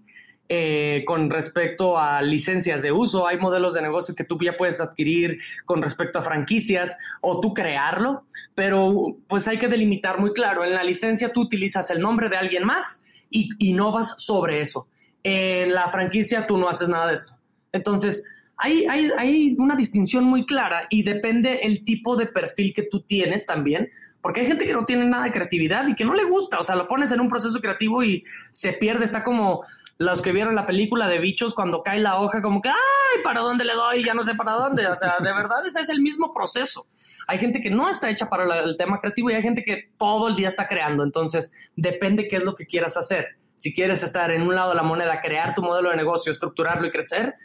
eh, 0.50 1.04
con 1.06 1.30
respecto 1.30 1.98
a 1.98 2.20
licencias 2.20 2.82
de 2.82 2.92
uso, 2.92 3.26
hay 3.26 3.38
modelos 3.38 3.72
de 3.72 3.80
negocio 3.80 4.14
que 4.14 4.24
tú 4.24 4.38
ya 4.42 4.58
puedes 4.58 4.78
adquirir 4.78 5.38
con 5.64 5.80
respecto 5.80 6.18
a 6.18 6.22
franquicias 6.22 6.98
o 7.22 7.40
tú 7.40 7.54
crearlo, 7.54 8.26
pero 8.54 9.16
pues 9.26 9.48
hay 9.48 9.58
que 9.58 9.68
delimitar 9.68 10.20
muy 10.20 10.34
claro. 10.34 10.62
En 10.62 10.74
la 10.74 10.84
licencia 10.84 11.32
tú 11.32 11.40
utilizas 11.40 11.88
el 11.90 12.00
nombre 12.00 12.28
de 12.28 12.36
alguien 12.36 12.64
más 12.64 13.04
y 13.30 13.48
innovas 13.58 14.16
sobre 14.18 14.60
eso. 14.60 14.86
En 15.22 15.72
la 15.72 15.90
franquicia 15.90 16.46
tú 16.46 16.58
no 16.58 16.68
haces 16.68 16.90
nada 16.90 17.06
de 17.06 17.14
esto. 17.14 17.38
Entonces, 17.72 18.22
hay, 18.56 19.56
una 19.58 19.76
distinción 19.76 20.24
muy 20.24 20.46
clara 20.46 20.86
y 20.90 21.02
depende 21.02 21.60
el 21.62 21.84
tipo 21.84 22.16
de 22.16 22.26
perfil 22.26 22.72
que 22.72 22.82
tú 22.82 23.00
tienes 23.00 23.46
también, 23.46 23.90
porque 24.20 24.40
hay 24.40 24.46
gente 24.46 24.64
que 24.64 24.72
no 24.72 24.84
tiene 24.84 25.04
nada 25.06 25.24
de 25.24 25.32
creatividad 25.32 25.86
y 25.86 25.94
que 25.94 26.04
no 26.04 26.14
le 26.14 26.24
gusta, 26.24 26.58
o 26.58 26.62
sea, 26.62 26.76
lo 26.76 26.86
pones 26.86 27.12
en 27.12 27.20
un 27.20 27.28
proceso 27.28 27.60
creativo 27.60 28.02
y 28.02 28.22
se 28.50 28.72
pierde, 28.72 29.04
está 29.04 29.22
como 29.22 29.64
los 29.98 30.22
que 30.22 30.32
vieron 30.32 30.54
la 30.56 30.66
película 30.66 31.08
de 31.08 31.18
bichos 31.18 31.54
cuando 31.54 31.82
cae 31.82 32.00
la 32.00 32.20
hoja, 32.20 32.42
como 32.42 32.60
que, 32.60 32.68
ay, 32.68 33.22
¿para 33.22 33.40
dónde 33.40 33.64
le 33.64 33.74
doy? 33.74 34.04
Ya 34.04 34.14
no 34.14 34.24
sé 34.24 34.34
para 34.34 34.52
dónde, 34.52 34.86
o 34.86 34.96
sea, 34.96 35.16
de 35.20 35.32
verdad 35.32 35.64
ese 35.64 35.80
es 35.80 35.88
el 35.88 36.00
mismo 36.00 36.32
proceso. 36.32 36.86
Hay 37.26 37.38
gente 37.38 37.60
que 37.60 37.70
no 37.70 37.88
está 37.88 38.10
hecha 38.10 38.28
para 38.28 38.60
el 38.60 38.76
tema 38.76 38.98
creativo 38.98 39.30
y 39.30 39.34
hay 39.34 39.42
gente 39.42 39.62
que 39.62 39.90
todo 39.98 40.28
el 40.28 40.36
día 40.36 40.48
está 40.48 40.66
creando, 40.66 41.04
entonces 41.04 41.52
depende 41.76 42.26
qué 42.26 42.36
es 42.36 42.44
lo 42.44 42.54
que 42.54 42.66
quieras 42.66 42.96
hacer. 42.96 43.36
Si 43.56 43.72
quieres 43.72 44.02
estar 44.02 44.32
en 44.32 44.42
un 44.42 44.54
lado 44.54 44.70
de 44.70 44.76
la 44.76 44.82
moneda, 44.82 45.20
crear 45.20 45.54
tu 45.54 45.62
modelo 45.62 45.90
de 45.90 45.96
negocio, 45.96 46.32
estructurarlo 46.32 46.88
y 46.88 46.90
crecer, 46.90 47.36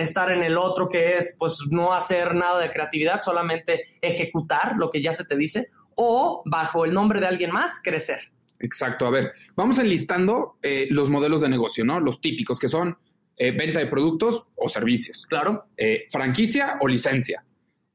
estar 0.00 0.30
en 0.30 0.42
el 0.42 0.58
otro 0.58 0.88
que 0.88 1.16
es 1.16 1.36
pues 1.38 1.60
no 1.70 1.92
hacer 1.92 2.34
nada 2.34 2.60
de 2.60 2.70
creatividad, 2.70 3.20
solamente 3.22 3.82
ejecutar 4.00 4.76
lo 4.76 4.90
que 4.90 5.02
ya 5.02 5.12
se 5.12 5.24
te 5.24 5.36
dice 5.36 5.68
o 5.94 6.42
bajo 6.46 6.84
el 6.84 6.94
nombre 6.94 7.20
de 7.20 7.26
alguien 7.26 7.52
más 7.52 7.78
crecer. 7.82 8.30
Exacto. 8.58 9.06
A 9.06 9.10
ver, 9.10 9.32
vamos 9.56 9.78
enlistando 9.78 10.58
eh, 10.62 10.86
los 10.90 11.08
modelos 11.10 11.40
de 11.40 11.48
negocio, 11.48 11.84
¿no? 11.84 12.00
Los 12.00 12.20
típicos 12.20 12.58
que 12.58 12.68
son 12.68 12.96
eh, 13.36 13.52
venta 13.52 13.80
de 13.80 13.86
productos 13.86 14.44
o 14.54 14.68
servicios, 14.68 15.24
Claro, 15.28 15.66
eh, 15.76 16.06
franquicia 16.10 16.76
o 16.80 16.88
licencia, 16.88 17.44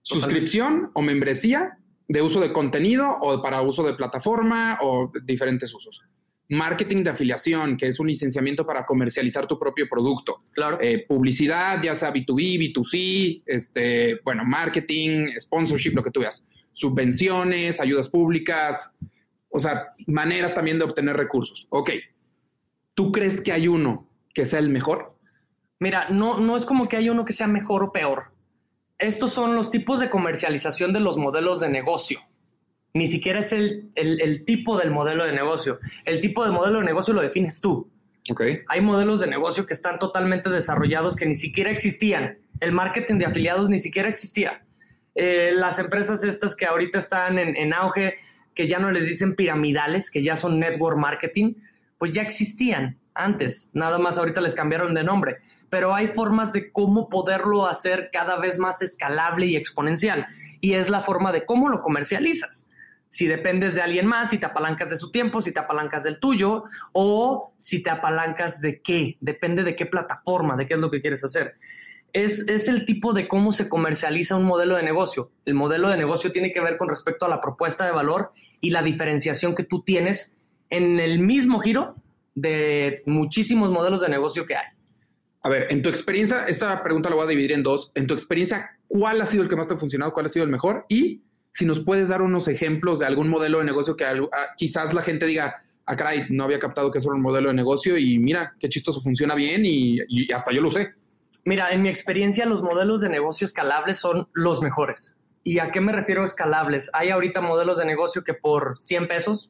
suscripción 0.02 0.92
o 0.94 1.02
membresía 1.02 1.78
de 2.08 2.22
uso 2.22 2.40
de 2.40 2.52
contenido 2.52 3.18
o 3.22 3.42
para 3.42 3.62
uso 3.62 3.84
de 3.84 3.94
plataforma 3.94 4.80
o 4.82 5.12
diferentes 5.24 5.74
usos. 5.74 6.02
Marketing 6.50 7.04
de 7.04 7.10
afiliación, 7.10 7.76
que 7.76 7.88
es 7.88 8.00
un 8.00 8.08
licenciamiento 8.08 8.66
para 8.66 8.86
comercializar 8.86 9.48
tu 9.48 9.58
propio 9.58 9.88
producto. 9.90 10.44
claro. 10.52 10.78
Eh, 10.80 11.06
publicidad, 11.08 11.82
ya 11.82 11.96
sea 11.96 12.14
B2B, 12.14 12.74
B2C, 12.74 13.44
este, 13.46 14.20
bueno, 14.24 14.44
marketing, 14.46 15.30
sponsorship, 15.40 15.96
lo 15.96 16.04
que 16.04 16.12
tú 16.12 16.20
veas. 16.20 16.46
Subvenciones, 16.72 17.82
ayudas 17.82 18.10
públicas, 18.10 18.92
o 19.50 19.60
sea, 19.60 19.94
maneras 20.06 20.54
también 20.54 20.78
de 20.78 20.86
obtener 20.86 21.16
recursos. 21.16 21.66
Ok. 21.70 21.92
¿Tú 22.94 23.12
crees 23.12 23.42
que 23.42 23.54
hay 23.54 23.68
uno 23.68 24.08
que 24.34 24.44
sea 24.44 24.60
el 24.60 24.70
mejor? 24.70 25.08
Mira, 25.80 26.10
no, 26.10 26.40
no 26.40 26.58
es 26.58 26.66
como 26.66 26.88
que 26.88 26.98
hay 26.98 27.10
uno 27.10 27.26
que 27.26 27.34
sea 27.34 27.48
mejor 27.48 27.84
o 27.84 27.92
peor. 27.92 28.32
Estos 28.98 29.34
son 29.34 29.56
los 29.56 29.72
tipos 29.72 30.00
de 30.00 30.10
comercialización 30.10 30.94
de 30.94 31.00
los 31.00 31.18
modelos 31.18 31.60
de 31.60 31.70
negocio. 31.70 32.20
Ni 32.96 33.08
siquiera 33.08 33.40
es 33.40 33.52
el, 33.52 33.92
el- 33.96 34.22
el 34.22 34.46
tipo 34.46 34.78
del 34.78 34.90
modelo 34.90 35.26
de 35.26 35.34
negocio. 35.34 35.80
El 36.06 36.22
tipo 36.22 36.46
de 36.46 36.52
modelo 36.52 36.80
de 36.80 36.86
negocio 36.86 37.14
lo 37.14 37.22
defines 37.22 37.60
tú. 37.60 37.90
Hay 38.70 38.80
modelos 38.80 39.20
de 39.20 39.28
negocio 39.28 39.66
que 39.66 39.74
están 39.74 40.00
totalmente 40.00 40.50
desarrollados 40.50 41.18
que 41.18 41.26
ni 41.26 41.36
siquiera 41.36 41.70
existían. 41.72 42.38
El 42.62 42.72
marketing 42.72 43.18
de 43.18 43.26
afiliados 43.26 43.68
ni 43.68 43.80
siquiera 43.80 44.08
existía. 44.08 44.64
Eh, 45.14 45.52
las 45.54 45.78
empresas 45.78 46.24
estas 46.24 46.56
que 46.56 46.66
ahorita 46.66 46.98
están 46.98 47.38
en, 47.38 47.58
en 47.58 47.74
auge, 47.74 48.16
que 48.54 48.66
ya 48.66 48.80
no 48.80 48.90
les 48.92 49.10
dicen 49.10 49.36
piramidales, 49.36 50.10
que 50.10 50.24
ya 50.24 50.38
son 50.38 50.58
network 50.58 50.98
marketing, 50.98 51.56
pues 51.98 52.14
ya 52.14 52.22
existían 52.22 52.98
antes. 53.14 53.70
Nada 53.74 53.98
más 54.00 54.18
ahorita 54.18 54.40
les 54.40 54.56
cambiaron 54.56 54.94
de 54.94 55.04
nombre. 55.04 55.40
Pero 55.70 55.94
hay 55.94 56.08
formas 56.08 56.54
de 56.54 56.72
cómo 56.72 57.10
poderlo 57.10 57.68
hacer 57.68 58.10
cada 58.14 58.40
vez 58.40 58.58
más 58.58 58.82
escalable 58.82 59.48
y 59.48 59.58
exponencial. 59.58 60.28
Y 60.62 60.76
es 60.76 60.90
la 60.90 61.04
forma 61.04 61.34
de 61.34 61.44
cómo 61.44 61.68
lo 61.68 61.82
comercializas 61.82 62.70
si 63.10 63.28
dependes 63.28 63.76
de 63.76 63.82
alguien 63.82 64.06
más, 64.06 64.30
si 64.30 64.38
te 64.38 64.46
apalancas 64.46 64.90
de 64.90 64.98
su 64.98 65.12
tiempo, 65.12 65.42
si 65.42 65.52
te 65.52 65.60
apalancas 65.60 66.04
del 66.04 66.20
tuyo 66.20 66.64
o 66.92 67.54
si 67.58 67.82
te 67.82 67.90
apalancas 67.90 68.62
de 68.62 68.82
qué, 68.82 69.18
depende 69.22 69.64
de 69.64 69.76
qué 69.76 69.86
plataforma, 69.86 70.58
de 70.58 70.68
qué 70.68 70.74
es 70.74 70.80
lo 70.80 70.92
que 70.92 71.02
quieres 71.02 71.24
hacer. 71.24 71.56
Es, 72.14 72.48
es, 72.48 72.70
el 72.70 72.86
tipo 72.86 73.14
de 73.14 73.28
cómo 73.28 73.52
se 73.52 73.68
comercializa 73.68 74.38
un 74.38 74.46
modelo 74.46 74.78
de 74.78 74.84
negocio. 74.84 75.32
El 75.46 75.54
modelo 75.54 75.90
de 75.90 75.98
negocio 75.98 76.32
tiene 76.32 76.52
que 76.52 76.62
ver 76.62 76.78
con 76.78 76.88
respecto 76.88 77.26
a 77.26 77.30
la 77.30 77.42
propuesta 77.42 77.86
de 77.86 77.92
valor 77.92 78.32
y 78.62 78.70
la 78.70 78.82
diferenciación 78.82 79.54
que 79.54 79.64
tú 79.64 79.84
tienes 79.84 80.36
en 80.70 81.00
el 81.00 81.20
mismo 81.20 81.60
giro 81.60 81.96
de 82.34 83.02
muchísimos 83.06 83.70
modelos 83.70 84.02
de 84.02 84.10
negocio 84.10 84.46
que 84.46 84.56
hay. 84.56 84.66
A 85.42 85.50
ver, 85.50 85.68
en 85.70 85.82
tu 85.82 85.90
experiencia, 85.90 86.48
esta 86.48 86.82
pregunta 86.82 87.10
la 87.10 87.16
voy 87.16 87.26
a 87.26 87.30
dividir 87.30 87.52
en 87.52 87.64
dos. 87.64 87.92
En 87.96 88.08
tu 88.08 88.14
experiencia, 88.14 88.78
¿cuál 88.88 89.22
ha 89.22 89.26
sido 89.26 89.44
el 89.44 89.50
que 89.50 89.56
más 89.56 89.68
te 89.68 89.76
ha 89.76 89.78
funcionado? 89.78 90.12
¿Cuál 90.12 90.26
ha 90.26 90.30
sido 90.30 90.44
el 90.44 90.52
mejor? 90.52 90.86
Y 90.90 91.22
si 91.56 91.66
nos 91.66 91.80
puedes 91.80 92.10
dar 92.10 92.22
unos 92.22 92.50
ejemplos 92.50 93.00
de 93.00 93.06
algún 93.06 93.30
modelo 93.30 93.60
de 93.60 93.64
negocio 93.64 93.96
que 93.96 94.04
ah, 94.04 94.18
quizás 94.58 94.94
la 94.94 95.02
gente 95.02 95.26
diga, 95.26 95.64
ah, 95.86 95.96
caray, 95.96 96.26
no 96.30 96.44
había 96.44 96.60
captado 96.60 96.92
que 96.92 96.98
es 96.98 97.06
un 97.06 97.22
modelo 97.22 97.48
de 97.48 97.56
negocio 97.56 97.98
y 97.98 98.20
mira, 98.20 98.54
qué 98.60 98.68
chistoso, 98.68 99.00
funciona 99.00 99.36
bien 99.36 99.62
y, 99.66 100.00
y 100.10 100.30
hasta 100.34 100.52
yo 100.52 100.62
lo 100.62 100.70
sé. 100.70 100.96
Mira, 101.46 101.72
en 101.72 101.82
mi 101.82 101.88
experiencia 101.88 102.46
los 102.46 102.62
modelos 102.62 103.00
de 103.00 103.08
negocio 103.08 103.46
escalables 103.46 103.98
son 103.98 104.28
los 104.34 104.62
mejores. 104.62 105.16
¿Y 105.46 105.60
a 105.60 105.72
qué 105.72 105.80
me 105.80 105.94
refiero 105.94 106.26
escalables? 106.26 106.92
Hay 106.92 107.10
ahorita 107.10 107.40
modelos 107.40 107.78
de 107.78 107.86
negocio 107.86 108.26
que 108.26 108.34
por 108.34 108.76
100 108.78 109.08
pesos, 109.08 109.50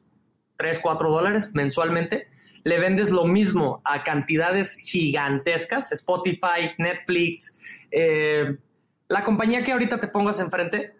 3, 0.58 0.78
4 0.78 1.10
dólares 1.10 1.50
mensualmente, 1.54 2.28
le 2.62 2.78
vendes 2.78 3.10
lo 3.10 3.24
mismo 3.24 3.82
a 3.84 4.04
cantidades 4.04 4.76
gigantescas, 4.76 5.90
Spotify, 5.90 6.70
Netflix, 6.78 7.58
eh, 7.90 8.56
la 9.08 9.24
compañía 9.24 9.64
que 9.64 9.72
ahorita 9.72 9.98
te 9.98 10.06
pongas 10.06 10.38
enfrente, 10.38 10.95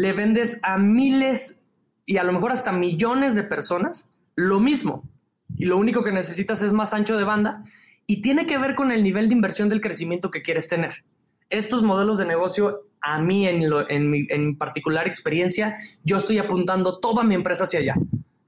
le 0.00 0.14
vendes 0.14 0.60
a 0.62 0.78
miles 0.78 1.60
y 2.06 2.16
a 2.16 2.24
lo 2.24 2.32
mejor 2.32 2.52
hasta 2.52 2.72
millones 2.72 3.34
de 3.34 3.42
personas 3.42 4.08
lo 4.34 4.58
mismo. 4.58 5.04
Y 5.58 5.66
lo 5.66 5.76
único 5.76 6.02
que 6.02 6.10
necesitas 6.10 6.62
es 6.62 6.72
más 6.72 6.94
ancho 6.94 7.18
de 7.18 7.24
banda 7.24 7.64
y 8.06 8.22
tiene 8.22 8.46
que 8.46 8.56
ver 8.56 8.74
con 8.74 8.92
el 8.92 9.02
nivel 9.02 9.28
de 9.28 9.34
inversión 9.34 9.68
del 9.68 9.82
crecimiento 9.82 10.30
que 10.30 10.40
quieres 10.40 10.68
tener. 10.68 11.04
Estos 11.50 11.82
modelos 11.82 12.16
de 12.16 12.24
negocio, 12.24 12.86
a 13.02 13.20
mí 13.20 13.46
en, 13.46 13.62
en, 13.90 14.10
mi, 14.10 14.26
en 14.30 14.56
particular 14.56 15.06
experiencia, 15.06 15.74
yo 16.02 16.16
estoy 16.16 16.38
apuntando 16.38 16.98
toda 16.98 17.22
mi 17.22 17.34
empresa 17.34 17.64
hacia 17.64 17.80
allá. 17.80 17.96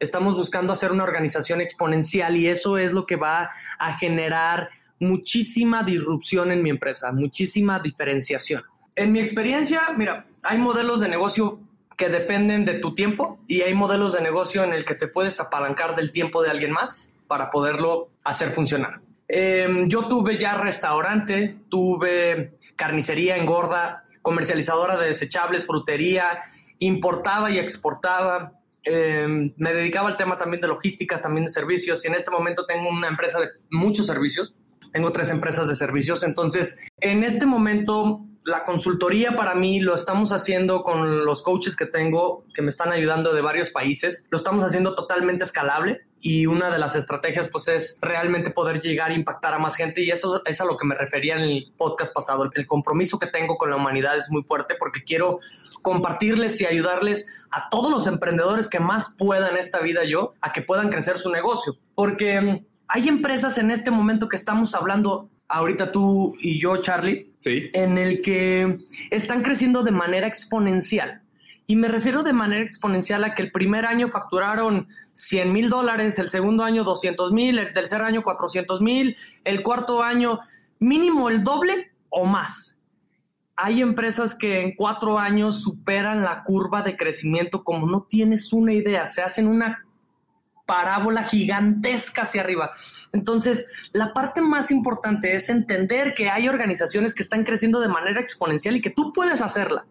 Estamos 0.00 0.34
buscando 0.34 0.72
hacer 0.72 0.90
una 0.90 1.04
organización 1.04 1.60
exponencial 1.60 2.34
y 2.38 2.48
eso 2.48 2.78
es 2.78 2.94
lo 2.94 3.04
que 3.04 3.16
va 3.16 3.50
a 3.78 3.98
generar 3.98 4.70
muchísima 4.98 5.82
disrupción 5.82 6.50
en 6.50 6.62
mi 6.62 6.70
empresa, 6.70 7.12
muchísima 7.12 7.78
diferenciación. 7.78 8.62
En 8.94 9.12
mi 9.12 9.20
experiencia, 9.20 9.80
mira, 9.96 10.26
hay 10.44 10.58
modelos 10.58 11.00
de 11.00 11.08
negocio 11.08 11.60
que 11.96 12.08
dependen 12.08 12.64
de 12.64 12.74
tu 12.74 12.94
tiempo 12.94 13.38
y 13.46 13.62
hay 13.62 13.74
modelos 13.74 14.12
de 14.12 14.20
negocio 14.20 14.64
en 14.64 14.72
el 14.72 14.84
que 14.84 14.94
te 14.94 15.08
puedes 15.08 15.40
apalancar 15.40 15.94
del 15.94 16.12
tiempo 16.12 16.42
de 16.42 16.50
alguien 16.50 16.72
más 16.72 17.14
para 17.26 17.50
poderlo 17.50 18.10
hacer 18.24 18.50
funcionar. 18.50 19.00
Em, 19.28 19.88
yo 19.88 20.08
tuve 20.08 20.36
ya 20.36 20.54
restaurante, 20.58 21.56
tuve 21.70 22.58
carnicería 22.76 23.36
engorda, 23.36 24.02
comercializadora 24.20 24.96
de 24.98 25.06
desechables, 25.06 25.66
frutería, 25.66 26.42
importaba 26.80 27.50
y 27.50 27.58
exportaba. 27.58 28.52
Em, 28.82 29.54
me 29.56 29.72
dedicaba 29.72 30.08
al 30.08 30.16
tema 30.16 30.36
también 30.36 30.60
de 30.60 30.68
logística, 30.68 31.20
también 31.20 31.46
de 31.46 31.52
servicios 31.52 32.04
y 32.04 32.08
en 32.08 32.14
este 32.14 32.30
momento 32.30 32.66
tengo 32.66 32.90
una 32.90 33.08
empresa 33.08 33.40
de 33.40 33.48
muchos 33.70 34.06
servicios. 34.06 34.54
Tengo 34.92 35.12
tres 35.12 35.30
empresas 35.30 35.68
de 35.68 35.76
servicios. 35.76 36.22
Entonces, 36.22 36.78
en 37.00 37.24
este 37.24 37.46
momento 37.46 38.26
la 38.44 38.64
consultoría 38.64 39.36
para 39.36 39.54
mí 39.54 39.80
lo 39.80 39.94
estamos 39.94 40.32
haciendo 40.32 40.82
con 40.82 41.24
los 41.24 41.42
coaches 41.42 41.76
que 41.76 41.86
tengo 41.86 42.44
que 42.54 42.62
me 42.62 42.70
están 42.70 42.92
ayudando 42.92 43.32
de 43.32 43.40
varios 43.40 43.70
países. 43.70 44.26
Lo 44.30 44.36
estamos 44.36 44.64
haciendo 44.64 44.94
totalmente 44.94 45.44
escalable 45.44 46.02
y 46.20 46.46
una 46.46 46.70
de 46.70 46.78
las 46.78 46.94
estrategias 46.96 47.48
pues 47.48 47.68
es 47.68 47.98
realmente 48.00 48.50
poder 48.50 48.80
llegar 48.80 49.10
a 49.10 49.14
impactar 49.14 49.54
a 49.54 49.58
más 49.58 49.76
gente 49.76 50.02
y 50.02 50.10
eso 50.10 50.42
es 50.44 50.60
a 50.60 50.64
lo 50.64 50.76
que 50.76 50.86
me 50.86 50.94
refería 50.94 51.34
en 51.34 51.42
el 51.42 51.72
podcast 51.76 52.12
pasado. 52.12 52.48
El 52.54 52.66
compromiso 52.66 53.18
que 53.18 53.26
tengo 53.26 53.56
con 53.56 53.70
la 53.70 53.76
humanidad 53.76 54.16
es 54.16 54.30
muy 54.30 54.42
fuerte 54.44 54.74
porque 54.78 55.02
quiero 55.04 55.38
compartirles 55.82 56.60
y 56.60 56.66
ayudarles 56.66 57.46
a 57.50 57.68
todos 57.68 57.90
los 57.90 58.06
emprendedores 58.06 58.68
que 58.68 58.80
más 58.80 59.14
puedan 59.18 59.56
esta 59.56 59.80
vida 59.80 60.04
yo 60.04 60.34
a 60.40 60.52
que 60.52 60.62
puedan 60.62 60.88
crecer 60.90 61.18
su 61.18 61.30
negocio. 61.30 61.76
Porque 61.94 62.64
hay 62.88 63.08
empresas 63.08 63.58
en 63.58 63.70
este 63.70 63.90
momento 63.90 64.28
que 64.28 64.36
estamos 64.36 64.74
hablando 64.74 65.28
ahorita 65.52 65.92
tú 65.92 66.34
y 66.40 66.60
yo, 66.60 66.78
Charlie, 66.78 67.30
sí. 67.38 67.70
en 67.74 67.98
el 67.98 68.22
que 68.22 68.78
están 69.10 69.42
creciendo 69.42 69.82
de 69.82 69.90
manera 69.90 70.26
exponencial. 70.26 71.22
Y 71.66 71.76
me 71.76 71.88
refiero 71.88 72.22
de 72.22 72.32
manera 72.32 72.62
exponencial 72.62 73.22
a 73.24 73.34
que 73.34 73.42
el 73.42 73.52
primer 73.52 73.86
año 73.86 74.08
facturaron 74.08 74.88
100 75.12 75.52
mil 75.52 75.70
dólares, 75.70 76.18
el 76.18 76.28
segundo 76.30 76.64
año 76.64 76.84
200 76.84 77.32
mil, 77.32 77.58
el 77.58 77.72
tercer 77.72 78.02
año 78.02 78.22
400 78.22 78.80
mil, 78.80 79.16
el 79.44 79.62
cuarto 79.62 80.02
año 80.02 80.40
mínimo 80.78 81.28
el 81.28 81.44
doble 81.44 81.92
o 82.08 82.24
más. 82.24 82.78
Hay 83.54 83.80
empresas 83.80 84.34
que 84.34 84.62
en 84.62 84.74
cuatro 84.74 85.18
años 85.18 85.62
superan 85.62 86.22
la 86.24 86.42
curva 86.42 86.82
de 86.82 86.96
crecimiento 86.96 87.62
como 87.62 87.86
no 87.86 88.02
tienes 88.02 88.52
una 88.52 88.72
idea, 88.72 89.06
se 89.06 89.22
hacen 89.22 89.46
una 89.46 89.86
parábola 90.66 91.24
gigantesca 91.24 92.22
hacia 92.22 92.42
arriba. 92.42 92.70
Entonces, 93.12 93.68
la 93.92 94.12
parte 94.12 94.40
más 94.40 94.70
importante 94.70 95.34
es 95.34 95.48
entender 95.48 96.14
que 96.14 96.30
hay 96.30 96.48
organizaciones 96.48 97.14
que 97.14 97.22
están 97.22 97.44
creciendo 97.44 97.80
de 97.80 97.88
manera 97.88 98.20
exponencial 98.20 98.76
y 98.76 98.80
que 98.80 98.90
tú 98.90 99.12
puedes 99.12 99.42
hacerla. 99.42 99.86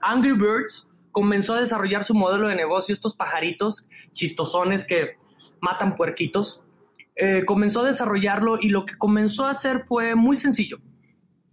Angry 0.00 0.32
Birds 0.32 0.90
comenzó 1.12 1.54
a 1.54 1.60
desarrollar 1.60 2.04
su 2.04 2.14
modelo 2.14 2.48
de 2.48 2.54
negocio, 2.54 2.92
estos 2.92 3.14
pajaritos 3.14 3.88
chistosones 4.12 4.84
que 4.84 5.16
matan 5.60 5.96
puerquitos. 5.96 6.66
Eh, 7.14 7.44
comenzó 7.44 7.82
a 7.82 7.86
desarrollarlo 7.86 8.58
y 8.60 8.70
lo 8.70 8.84
que 8.84 8.96
comenzó 8.96 9.46
a 9.46 9.50
hacer 9.50 9.84
fue 9.86 10.14
muy 10.14 10.36
sencillo. 10.36 10.78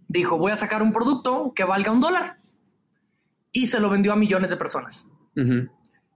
Dijo, 0.08 0.38
voy 0.38 0.52
a 0.52 0.56
sacar 0.56 0.82
un 0.82 0.92
producto 0.92 1.52
que 1.54 1.64
valga 1.64 1.92
un 1.92 2.00
dólar. 2.00 2.38
Y 3.52 3.66
se 3.66 3.80
lo 3.80 3.90
vendió 3.90 4.12
a 4.12 4.16
millones 4.16 4.50
de 4.50 4.56
personas. 4.56 5.08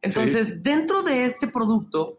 Entonces, 0.02 0.62
dentro 0.62 1.02
de 1.02 1.24
este 1.24 1.48
producto, 1.48 2.18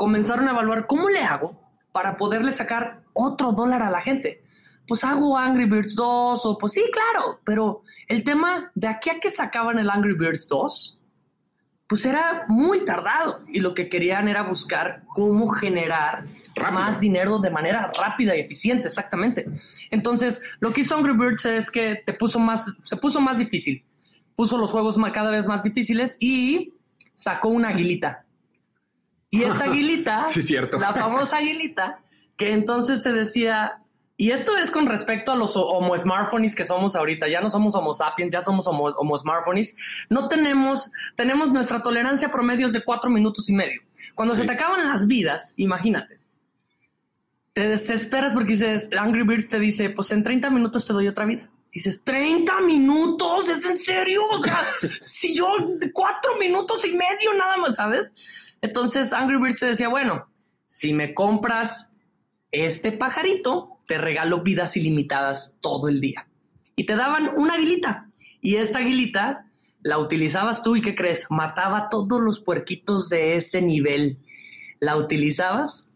comenzaron 0.00 0.48
a 0.48 0.52
evaluar 0.52 0.86
cómo 0.86 1.10
le 1.10 1.20
hago 1.20 1.60
para 1.92 2.16
poderle 2.16 2.52
sacar 2.52 3.02
otro 3.12 3.52
dólar 3.52 3.82
a 3.82 3.90
la 3.90 4.00
gente. 4.00 4.42
Pues 4.88 5.04
hago 5.04 5.36
Angry 5.36 5.66
Birds 5.66 5.94
2 5.94 6.46
o 6.46 6.56
pues 6.56 6.72
sí, 6.72 6.82
claro, 6.90 7.40
pero 7.44 7.82
el 8.08 8.24
tema 8.24 8.72
de 8.74 8.86
aquí 8.88 9.10
a 9.10 9.20
que 9.20 9.28
sacaban 9.28 9.78
el 9.78 9.90
Angry 9.90 10.14
Birds 10.14 10.48
2, 10.48 10.98
pues 11.86 12.06
era 12.06 12.46
muy 12.48 12.82
tardado 12.86 13.42
y 13.46 13.60
lo 13.60 13.74
que 13.74 13.90
querían 13.90 14.26
era 14.26 14.42
buscar 14.42 15.02
cómo 15.08 15.48
generar 15.48 16.24
más 16.72 17.00
dinero 17.00 17.38
de 17.38 17.50
manera 17.50 17.92
rápida 18.00 18.34
y 18.34 18.40
eficiente, 18.40 18.88
exactamente. 18.88 19.44
Entonces, 19.90 20.40
lo 20.60 20.72
que 20.72 20.80
hizo 20.80 20.96
Angry 20.96 21.12
Birds 21.12 21.44
es 21.44 21.70
que 21.70 22.00
te 22.06 22.14
puso 22.14 22.38
más, 22.38 22.72
se 22.80 22.96
puso 22.96 23.20
más 23.20 23.36
difícil, 23.36 23.84
puso 24.34 24.56
los 24.56 24.70
juegos 24.70 24.96
cada 25.12 25.30
vez 25.30 25.46
más 25.46 25.62
difíciles 25.62 26.16
y 26.20 26.72
sacó 27.12 27.48
una 27.48 27.68
aguilita 27.68 28.24
y 29.30 29.44
esta 29.44 29.64
aguilita, 29.70 30.26
sí, 30.26 30.42
cierto. 30.42 30.78
la 30.78 30.92
famosa 30.92 31.38
aguilita, 31.38 32.00
que 32.36 32.52
entonces 32.52 33.02
te 33.02 33.12
decía, 33.12 33.82
y 34.16 34.32
esto 34.32 34.56
es 34.56 34.70
con 34.70 34.86
respecto 34.86 35.32
a 35.32 35.36
los 35.36 35.56
homo 35.56 35.96
smartphones 35.96 36.54
que 36.54 36.64
somos 36.64 36.96
ahorita, 36.96 37.28
ya 37.28 37.40
no 37.40 37.48
somos 37.48 37.74
homo 37.74 37.94
sapiens, 37.94 38.32
ya 38.32 38.42
somos 38.42 38.66
homo, 38.66 38.84
homo 38.96 39.16
smartphones, 39.16 39.76
no 40.08 40.28
tenemos, 40.28 40.90
tenemos 41.16 41.50
nuestra 41.50 41.82
tolerancia 41.82 42.30
promedio 42.30 42.68
de 42.68 42.82
cuatro 42.82 43.10
minutos 43.10 43.48
y 43.48 43.54
medio. 43.54 43.80
Cuando 44.14 44.34
se 44.34 44.44
te 44.44 44.52
acaban 44.52 44.86
las 44.86 45.06
vidas, 45.06 45.54
imagínate, 45.56 46.20
te 47.52 47.68
desesperas 47.68 48.32
porque 48.32 48.52
dices, 48.52 48.90
Angry 48.98 49.22
Birds 49.22 49.48
te 49.48 49.58
dice, 49.58 49.90
pues 49.90 50.10
en 50.12 50.22
30 50.22 50.50
minutos 50.50 50.86
te 50.86 50.92
doy 50.92 51.08
otra 51.08 51.24
vida. 51.24 51.48
Dices, 51.72 52.02
30 52.02 52.60
minutos, 52.62 53.48
¿es 53.48 53.64
en 53.64 53.78
serio? 53.78 54.22
O 54.30 54.42
sea, 54.42 54.66
si 55.02 55.34
yo 55.34 55.46
cuatro 55.92 56.36
minutos 56.36 56.84
y 56.84 56.90
medio 56.90 57.32
nada 57.38 57.56
más, 57.56 57.76
¿sabes? 57.76 58.12
Entonces 58.60 59.12
Angry 59.12 59.38
Birds 59.38 59.58
se 59.58 59.66
decía, 59.66 59.88
bueno, 59.88 60.28
si 60.66 60.92
me 60.92 61.14
compras 61.14 61.92
este 62.50 62.92
pajarito, 62.92 63.80
te 63.86 63.98
regalo 63.98 64.42
vidas 64.42 64.76
ilimitadas 64.76 65.56
todo 65.60 65.88
el 65.88 66.00
día. 66.00 66.28
Y 66.76 66.84
te 66.84 66.96
daban 66.96 67.30
una 67.36 67.54
aguilita. 67.54 68.10
Y 68.40 68.56
esta 68.56 68.78
aguilita 68.78 69.46
la 69.82 69.98
utilizabas 69.98 70.62
tú 70.62 70.76
y 70.76 70.82
¿qué 70.82 70.94
crees? 70.94 71.26
Mataba 71.30 71.88
todos 71.88 72.20
los 72.20 72.40
puerquitos 72.40 73.08
de 73.08 73.36
ese 73.36 73.62
nivel. 73.62 74.18
La 74.78 74.96
utilizabas 74.96 75.90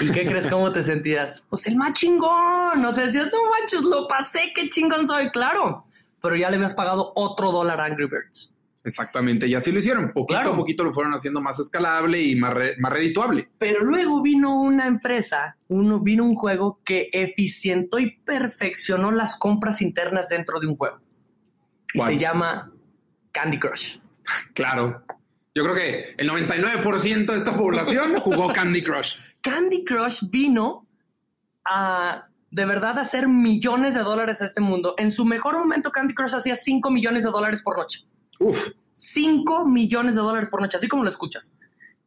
¿Y 0.00 0.10
qué 0.10 0.26
crees 0.26 0.46
cómo 0.46 0.72
te 0.72 0.82
sentías? 0.82 1.46
Pues 1.48 1.66
el 1.66 1.76
más 1.76 1.92
chingón. 1.92 2.84
O 2.84 2.92
sea, 2.92 3.04
decías, 3.04 3.28
no 3.32 3.38
manches, 3.50 3.82
lo 3.82 4.06
pasé, 4.08 4.52
qué 4.54 4.66
chingón 4.66 5.06
soy, 5.06 5.30
claro. 5.30 5.86
Pero 6.20 6.36
ya 6.36 6.50
le 6.50 6.56
habías 6.56 6.74
pagado 6.74 7.12
otro 7.14 7.52
dólar 7.52 7.80
a 7.80 7.84
Angry 7.84 8.06
Birds. 8.06 8.52
Exactamente, 8.86 9.46
y 9.48 9.54
así 9.54 9.72
lo 9.72 9.80
hicieron. 9.80 10.12
Poquito 10.12 10.38
Claro. 10.38 10.52
a 10.54 10.56
poquito 10.56 10.84
lo 10.84 10.94
fueron 10.94 11.12
haciendo 11.12 11.40
más 11.40 11.58
escalable 11.58 12.22
y 12.22 12.36
más, 12.36 12.54
re- 12.54 12.76
más 12.78 12.92
redituable. 12.92 13.48
Pero 13.58 13.84
luego 13.84 14.22
vino 14.22 14.60
una 14.62 14.86
empresa, 14.86 15.56
uno, 15.68 16.00
vino 16.00 16.24
un 16.24 16.36
juego 16.36 16.80
que 16.84 17.08
eficientó 17.12 17.98
y 17.98 18.16
perfeccionó 18.24 19.10
las 19.10 19.36
compras 19.36 19.82
internas 19.82 20.28
dentro 20.28 20.60
de 20.60 20.68
un 20.68 20.76
juego. 20.76 21.00
Y 21.92 21.98
¿Cuál? 21.98 22.12
se 22.12 22.18
llama 22.18 22.72
Candy 23.32 23.58
Crush. 23.58 23.98
Claro. 24.54 25.02
Yo 25.54 25.62
creo 25.64 25.74
que 25.74 26.14
el 26.18 26.28
99% 26.30 27.26
de 27.32 27.36
esta 27.38 27.56
población 27.56 28.16
jugó 28.20 28.52
Candy 28.52 28.82
Crush. 28.84 29.16
Candy 29.40 29.84
Crush 29.84 30.20
vino 30.30 30.86
a 31.64 32.28
de 32.50 32.64
verdad 32.64 32.98
hacer 32.98 33.26
millones 33.28 33.94
de 33.94 34.00
dólares 34.00 34.40
a 34.42 34.44
este 34.44 34.60
mundo. 34.60 34.94
En 34.98 35.10
su 35.10 35.24
mejor 35.24 35.58
momento, 35.58 35.90
Candy 35.90 36.14
Crush 36.14 36.34
hacía 36.34 36.54
5 36.54 36.90
millones 36.90 37.24
de 37.24 37.30
dólares 37.30 37.62
por 37.62 37.76
noche. 37.78 38.06
Uf, 38.38 38.68
5 38.92 39.66
millones 39.66 40.14
de 40.14 40.22
dólares 40.22 40.48
por 40.48 40.62
noche, 40.62 40.78
así 40.78 40.88
como 40.88 41.02
lo 41.02 41.10
escuchas. 41.10 41.52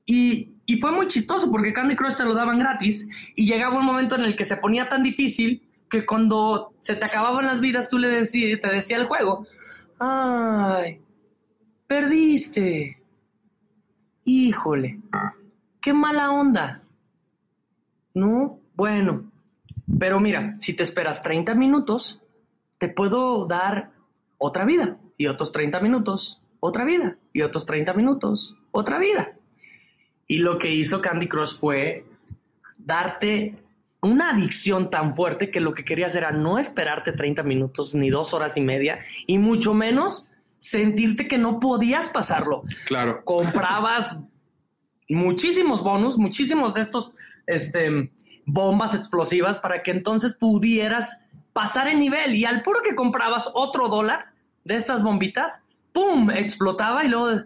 Y, 0.06 0.56
y 0.66 0.82
fue 0.82 0.92
muy 0.92 1.06
chistoso 1.06 1.52
porque 1.52 1.72
Candy 1.72 1.96
Crush 1.96 2.16
te 2.16 2.26
lo 2.26 2.34
daban 2.34 2.58
gratis 2.58 3.08
y 3.36 3.46
llegaba 3.46 3.78
un 3.78 3.86
momento 3.86 4.16
en 4.16 4.22
el 4.22 4.36
que 4.36 4.44
se 4.44 4.58
ponía 4.58 4.90
tan 4.90 5.04
difícil 5.04 5.62
que 5.88 6.06
cuando 6.06 6.74
se 6.80 6.96
te 6.96 7.06
acababan 7.06 7.46
las 7.46 7.60
vidas 7.60 7.90
tú 7.90 8.00
le 8.00 8.08
decías, 8.08 8.60
te 8.60 8.70
decía 8.70 8.98
el 8.98 9.06
juego, 9.06 9.46
ay, 10.00 11.00
perdiste. 11.86 13.04
Híjole, 14.26 14.98
qué 15.82 15.94
mala 15.94 16.32
onda. 16.32 16.84
No, 18.16 18.60
bueno, 18.76 19.32
pero 20.00 20.20
mira, 20.20 20.56
si 20.60 20.74
te 20.74 20.82
esperas 20.82 21.22
30 21.22 21.54
minutos, 21.54 22.20
te 22.80 22.90
puedo 22.90 23.46
dar 23.46 23.92
otra 24.40 24.66
vida 24.66 24.98
y 25.20 25.28
otros 25.28 25.52
30 25.52 25.82
minutos, 25.82 26.42
otra 26.62 26.86
vida 26.86 27.18
y 27.34 27.42
otros 27.42 27.66
30 27.66 27.94
minutos, 27.94 28.56
otra 28.72 28.98
vida. 28.98 29.34
Y 30.28 30.38
lo 30.38 30.58
que 30.58 30.74
hizo 30.74 31.02
Candy 31.02 31.28
Crush 31.28 31.60
fue 31.60 32.06
darte 32.78 33.62
una 34.02 34.30
adicción 34.30 34.90
tan 34.90 35.14
fuerte 35.16 35.52
que 35.52 35.60
lo 35.60 35.74
que 35.74 35.84
querías 35.84 36.16
era 36.16 36.32
no 36.32 36.58
esperarte 36.58 37.12
30 37.12 37.44
minutos 37.44 37.94
ni 37.94 38.10
dos 38.10 38.34
horas 38.34 38.56
y 38.56 38.62
media 38.62 39.00
y 39.28 39.40
mucho 39.40 39.74
menos 39.74 40.30
sentirte 40.58 41.28
que 41.28 41.38
no 41.38 41.60
podías 41.60 42.10
pasarlo 42.10 42.64
claro. 42.86 43.22
comprabas 43.26 44.20
muchísimos 45.10 45.84
bonus, 45.84 46.18
muchísimos 46.18 46.74
de 46.76 46.82
estos 46.82 47.12
este, 47.46 48.10
bombas 48.46 48.96
explosivas 48.96 49.60
para 49.60 49.84
que 49.84 49.92
entonces 49.92 50.34
pudieras 50.34 51.26
pasar 51.52 51.90
el 51.90 52.00
nivel 52.00 52.36
y 52.36 52.46
al 52.46 52.62
puro 52.62 52.82
que 52.82 52.96
comprabas 52.96 53.50
otro 53.54 53.90
dólar 53.90 54.32
de 54.70 54.76
estas 54.76 55.02
bombitas, 55.02 55.64
¡pum! 55.92 56.30
explotaba 56.30 57.04
y 57.04 57.10
luego, 57.10 57.42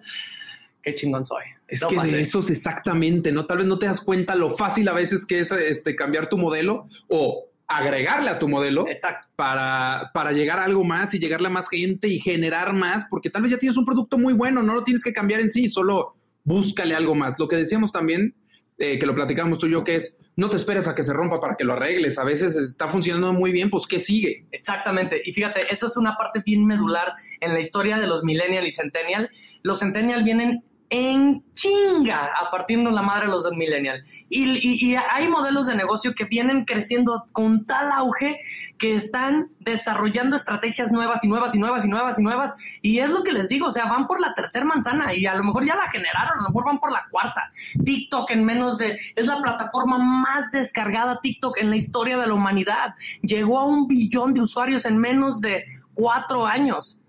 qué 0.82 0.94
chingón 0.94 1.26
soy. 1.26 1.44
Es 1.70 1.84
que 1.86 1.96
pasé. 1.96 2.18
de 2.18 2.22
esos 2.22 2.50
exactamente, 2.50 3.32
¿no? 3.32 3.46
Tal 3.46 3.60
vez 3.60 3.66
no 3.66 3.80
te 3.80 3.86
das 3.86 4.02
cuenta 4.02 4.36
lo 4.36 4.52
fácil 4.52 4.90
a 4.90 4.94
veces 4.94 5.26
que 5.26 5.40
es 5.40 5.52
este, 5.54 5.96
cambiar 5.96 6.28
tu 6.28 6.38
modelo 6.38 6.86
o 7.08 7.46
agregarle 7.66 8.30
a 8.30 8.40
tu 8.40 8.50
modelo 8.50 8.86
Exacto. 8.88 9.26
para, 9.38 10.12
para 10.14 10.34
llegar 10.34 10.60
a 10.60 10.66
algo 10.66 10.84
más 10.84 11.14
y 11.14 11.20
llegarle 11.20 11.48
a 11.48 11.52
más 11.52 11.70
gente 11.70 12.10
y 12.10 12.20
generar 12.20 12.74
más, 12.74 13.06
porque 13.10 13.30
tal 13.30 13.42
vez 13.42 13.52
ya 13.52 13.58
tienes 13.58 13.78
un 13.78 13.86
producto 13.86 14.18
muy 14.18 14.34
bueno, 14.34 14.62
no 14.62 14.74
lo 14.74 14.84
tienes 14.84 15.02
que 15.02 15.14
cambiar 15.14 15.40
en 15.40 15.50
sí, 15.50 15.70
solo 15.70 16.16
búscale 16.44 16.94
algo 16.94 17.16
más. 17.16 17.40
Lo 17.40 17.48
que 17.48 17.56
decíamos 17.56 17.94
también, 17.94 18.36
eh, 18.78 19.00
que 19.00 19.06
lo 19.06 19.16
platicamos 19.16 19.60
tú 19.60 19.68
y 19.68 19.72
yo, 19.72 19.86
que 19.86 19.96
es, 19.96 20.18
no 20.36 20.50
te 20.50 20.58
esperes 20.58 20.88
a 20.88 20.96
que 20.96 21.04
se 21.04 21.14
rompa 21.14 21.40
para 21.40 21.56
que 21.56 21.64
lo 21.64 21.74
arregles, 21.74 22.18
a 22.18 22.24
veces 22.24 22.56
está 22.56 22.88
funcionando 22.88 23.34
muy 23.34 23.52
bien, 23.52 23.70
pues 23.70 23.86
¿qué 23.88 24.00
sigue? 24.00 24.46
Exactamente. 24.52 25.22
Y 25.24 25.34
fíjate, 25.34 25.62
eso 25.72 25.88
es 25.88 25.98
una 25.98 26.16
parte 26.18 26.42
bien 26.46 26.66
medular 26.66 27.14
en 27.40 27.54
la 27.54 27.60
historia 27.60 27.98
de 27.98 28.08
los 28.08 28.24
millennial 28.24 28.66
y 28.66 28.72
centennial. 28.72 29.30
Los 29.62 29.80
centennial 29.80 30.24
vienen 30.24 30.64
en 30.96 31.44
chinga 31.54 32.30
a 32.40 32.52
partir 32.52 32.78
de 32.78 32.92
la 32.92 33.02
madre 33.02 33.26
de 33.26 33.32
los 33.32 33.50
millennial. 33.52 34.04
Y, 34.30 34.44
y- 34.44 34.92
y 34.92 34.96
hay 34.96 35.28
modelos 35.28 35.66
de 35.66 35.76
negocio 35.76 36.14
que 36.14 36.26
vienen 36.26 36.66
creciendo 36.66 37.26
con 37.32 37.66
tal 37.66 37.92
auge 37.92 38.40
que 38.78 38.96
están 38.96 39.50
desarrollando 39.60 40.36
estrategias 40.36 40.92
nuevas 40.92 41.24
y 41.24 41.28
nuevas 41.28 41.56
y 41.56 41.58
nuevas 41.60 41.84
y 41.84 41.88
nuevas 41.88 42.20
y 42.20 42.22
nuevas. 42.22 42.56
Y 42.84 43.00
es 43.00 43.10
lo 43.10 43.24
que 43.24 43.32
les 43.32 43.50
digo, 43.50 43.68
o 43.68 43.72
sea, 43.72 43.86
van 43.86 44.06
por 44.06 44.22
la 44.22 44.36
tercera 44.36 44.66
manzana 44.66 45.16
y 45.16 45.26
a 45.26 45.34
lo 45.34 45.44
mejor 45.44 45.66
ya 45.66 45.76
la 45.76 45.90
generaron, 45.90 46.34
a 46.40 46.44
lo 46.44 46.50
mejor 46.50 46.66
van 46.66 46.80
por 46.80 46.92
la 46.92 47.08
cuarta. 47.10 47.50
TikTok 47.84 48.30
en 48.30 48.44
menos 48.46 48.78
de... 48.78 48.96
Es 49.16 49.26
la 49.26 49.42
plataforma 49.42 49.98
más 49.98 50.52
descargada 50.52 51.20
TikTok 51.22 51.58
en 51.58 51.72
la 51.72 51.76
historia 51.76 52.20
de 52.20 52.28
la 52.28 52.36
humanidad. 52.36 52.94
Llegó 53.24 53.58
a 53.58 53.66
un 53.66 53.88
billón 53.88 54.36
de 54.36 54.42
usuarios 54.42 54.86
en 54.86 55.00
menos 55.00 55.42
de 55.42 55.64
cuatro 55.96 56.46
años. 56.46 57.00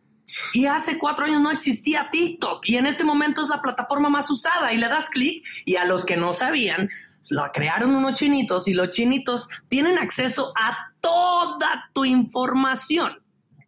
Y 0.55 0.67
hace 0.67 0.99
cuatro 0.99 1.27
años 1.27 1.41
no 1.43 1.51
existía 1.51 2.09
TikTok 2.11 2.63
y 2.65 2.77
en 2.77 2.87
este 2.87 3.05
momento 3.05 3.43
es 3.43 3.49
la 3.49 3.61
plataforma 3.61 4.09
más 4.09 4.31
usada 4.31 4.73
y 4.73 4.79
le 4.79 4.89
das 4.89 5.11
clic 5.11 5.45
y 5.65 5.77
a 5.77 5.85
los 5.85 6.05
que 6.05 6.17
no 6.17 6.33
sabían, 6.33 6.89
lo 7.31 7.51
crearon 7.53 7.95
unos 7.95 8.15
chinitos 8.19 8.69
y 8.69 8.75
los 8.75 8.91
chinitos 8.91 9.49
tienen 9.69 9.99
acceso 9.99 10.53
a 10.57 10.93
toda 11.01 11.91
tu 11.93 12.05
información. 12.05 13.21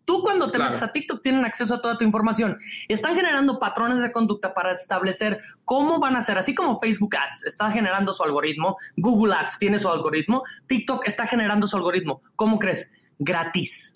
Tú 0.06 0.22
cuando 0.22 0.46
te 0.46 0.58
Claro. 0.58 0.70
metes 0.70 0.82
a 0.82 0.92
TikTok 0.92 1.20
tienen 1.20 1.44
acceso 1.44 1.74
a 1.74 1.80
toda 1.80 1.98
tu 1.98 2.04
información. 2.04 2.58
Están 2.86 3.16
generando 3.16 3.58
patrones 3.58 4.00
de 4.00 4.12
conducta 4.12 4.54
para 4.54 4.70
establecer 4.72 5.40
cómo 5.64 5.98
van 5.98 6.14
a 6.16 6.22
ser, 6.22 6.38
así 6.38 6.54
como 6.54 6.78
Facebook 6.78 7.16
Ads 7.16 7.44
está 7.44 7.70
generando 7.72 8.12
su 8.12 8.22
algoritmo, 8.22 8.76
Google 8.96 9.34
Ads 9.34 9.58
tiene 9.58 9.78
su 9.78 9.88
algoritmo, 9.88 10.44
TikTok 10.68 11.06
está 11.06 11.26
generando 11.26 11.66
su 11.66 11.76
algoritmo. 11.76 12.22
¿Cómo 12.36 12.58
crees? 12.58 12.90
Gratis. 13.18 13.94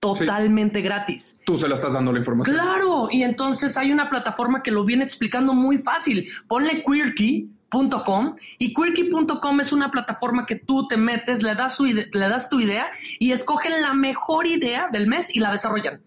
Totalmente 0.00 0.80
gratis. 0.80 1.38
Tú 1.44 1.58
se 1.58 1.68
lo 1.68 1.74
estás 1.74 1.92
dando 1.92 2.10
la 2.10 2.18
información. 2.18 2.56
Claro, 2.56 3.08
y 3.10 3.22
entonces 3.22 3.76
hay 3.76 3.92
una 3.92 4.08
plataforma 4.08 4.62
que 4.62 4.70
lo 4.70 4.82
viene 4.84 5.04
explicando 5.04 5.52
muy 5.52 5.76
fácil. 5.76 6.26
Ponle 6.48 6.82
queerkey.com 6.82 8.34
y 8.58 8.72
queerkey.com 8.72 9.60
es 9.60 9.72
una 9.74 9.90
plataforma 9.90 10.46
que 10.46 10.56
tú 10.56 10.88
te 10.88 10.96
metes, 10.96 11.42
le 11.42 11.54
das, 11.54 11.76
su 11.76 11.84
le 11.84 12.08
das 12.12 12.48
tu 12.48 12.60
idea 12.60 12.90
y 13.18 13.32
escogen 13.32 13.82
la 13.82 13.92
mejor 13.92 14.46
idea 14.46 14.88
del 14.90 15.06
mes 15.06 15.36
y 15.36 15.40
la 15.40 15.52
desarrollan. 15.52 16.00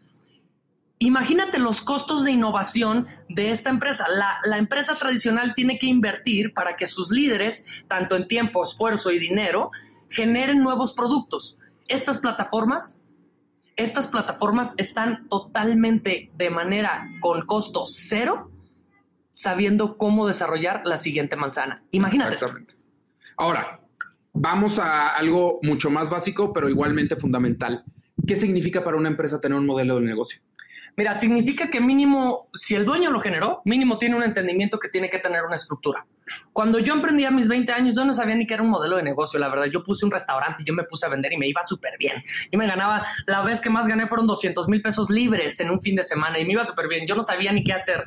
Imagínate 0.98 1.60
los 1.60 1.84
costos 1.84 2.24
de 2.24 2.32
innovación 2.32 3.06
de 3.30 3.52
esta 3.52 3.70
empresa. 3.70 4.08
La, 4.10 4.40
la 4.44 4.58
empresa 4.58 4.96
tradicional 4.96 5.54
tiene 5.54 5.78
que 5.78 5.86
invertir 5.86 6.56
para 6.56 6.76
que 6.76 6.88
sus 6.88 7.12
líderes, 7.12 7.68
tanto 7.88 8.16
en 8.16 8.28
tiempo, 8.28 8.64
esfuerzo 8.64 9.12
y 9.12 9.20
dinero, 9.20 9.70
generen 10.10 10.64
nuevos 10.64 10.94
productos. 10.94 11.60
Estas 11.88 12.18
plataformas 12.18 13.00
estas 13.76 14.08
plataformas 14.08 14.76
están 14.78 15.28
totalmente 15.28 16.32
de 16.36 16.50
manera 16.50 17.10
con 17.20 17.46
costo 17.46 17.84
cero, 17.86 18.52
sabiendo 19.32 19.98
cómo 19.98 20.28
desarrollar 20.28 20.82
la 20.86 20.98
siguiente 20.98 21.36
manzana. 21.36 21.84
Imagínate. 21.92 22.36
esto. 22.36 22.46
Exactamente. 22.46 22.76
Ahora, 23.38 23.80
vamos 24.34 24.80
a 24.80 25.10
algo 25.10 25.60
mucho 25.64 25.90
más 25.90 26.10
básico, 26.10 26.54
pero 26.54 26.70
igualmente 26.70 27.16
fundamental. 27.16 27.84
¿Qué 28.28 28.36
significa 28.36 28.84
para 28.84 28.98
una 28.98 29.10
empresa 29.10 29.42
tener 29.42 29.58
un 29.58 29.66
modelo 29.66 29.96
de 29.96 30.02
negocio? 30.02 30.42
Mira, 30.96 31.14
significa 31.14 31.70
que 31.70 31.82
mínimo, 31.82 32.50
si 32.54 32.76
el 32.76 32.86
dueño 32.86 33.10
lo 33.10 33.20
generó, 33.20 33.62
mínimo 33.66 33.98
tiene 33.98 34.16
un 34.16 34.24
entendimiento 34.24 34.78
que 34.78 34.90
tiene 34.90 35.10
que 35.10 35.18
tener 35.18 35.44
una 35.44 35.56
estructura. 35.56 36.06
Cuando 36.52 36.80
yo 36.80 36.94
emprendí 36.94 37.26
a 37.26 37.32
mis 37.32 37.48
20 37.48 37.72
años, 37.72 37.96
yo 37.96 38.06
no 38.06 38.14
sabía 38.14 38.36
ni 38.36 38.46
qué 38.46 38.54
era 38.54 38.64
un 38.64 38.70
modelo 38.70 38.98
de 38.98 39.04
negocio, 39.04 39.40
la 39.40 39.50
verdad. 39.50 39.66
Yo 39.66 39.84
puse 39.84 40.06
un 40.06 40.12
restaurante 40.12 40.64
y 40.64 40.66
yo 40.66 40.74
me 40.74 40.84
puse 40.84 41.06
a 41.06 41.10
vender 41.10 41.34
y 41.34 41.38
me 41.38 41.48
iba 41.48 41.64
súper 41.64 41.94
bien. 41.98 42.24
Yo 42.52 42.60
me 42.60 42.68
ganaba, 42.68 43.06
la 43.26 43.42
vez 43.42 43.62
que 43.62 43.70
más 43.70 43.88
gané 43.88 44.08
fueron 44.08 44.28
200 44.28 44.68
mil 44.68 44.82
pesos 44.82 45.10
libres 45.10 45.60
en 45.60 45.72
un 45.72 45.82
fin 45.82 45.96
de 45.96 46.04
semana 46.04 46.40
y 46.40 46.46
me 46.46 46.54
iba 46.54 46.64
súper 46.64 46.88
bien. 46.88 47.08
Yo 47.08 47.16
no 47.16 47.24
sabía 47.24 47.52
ni 47.52 47.64
qué 47.64 47.74
hacer. 47.74 48.04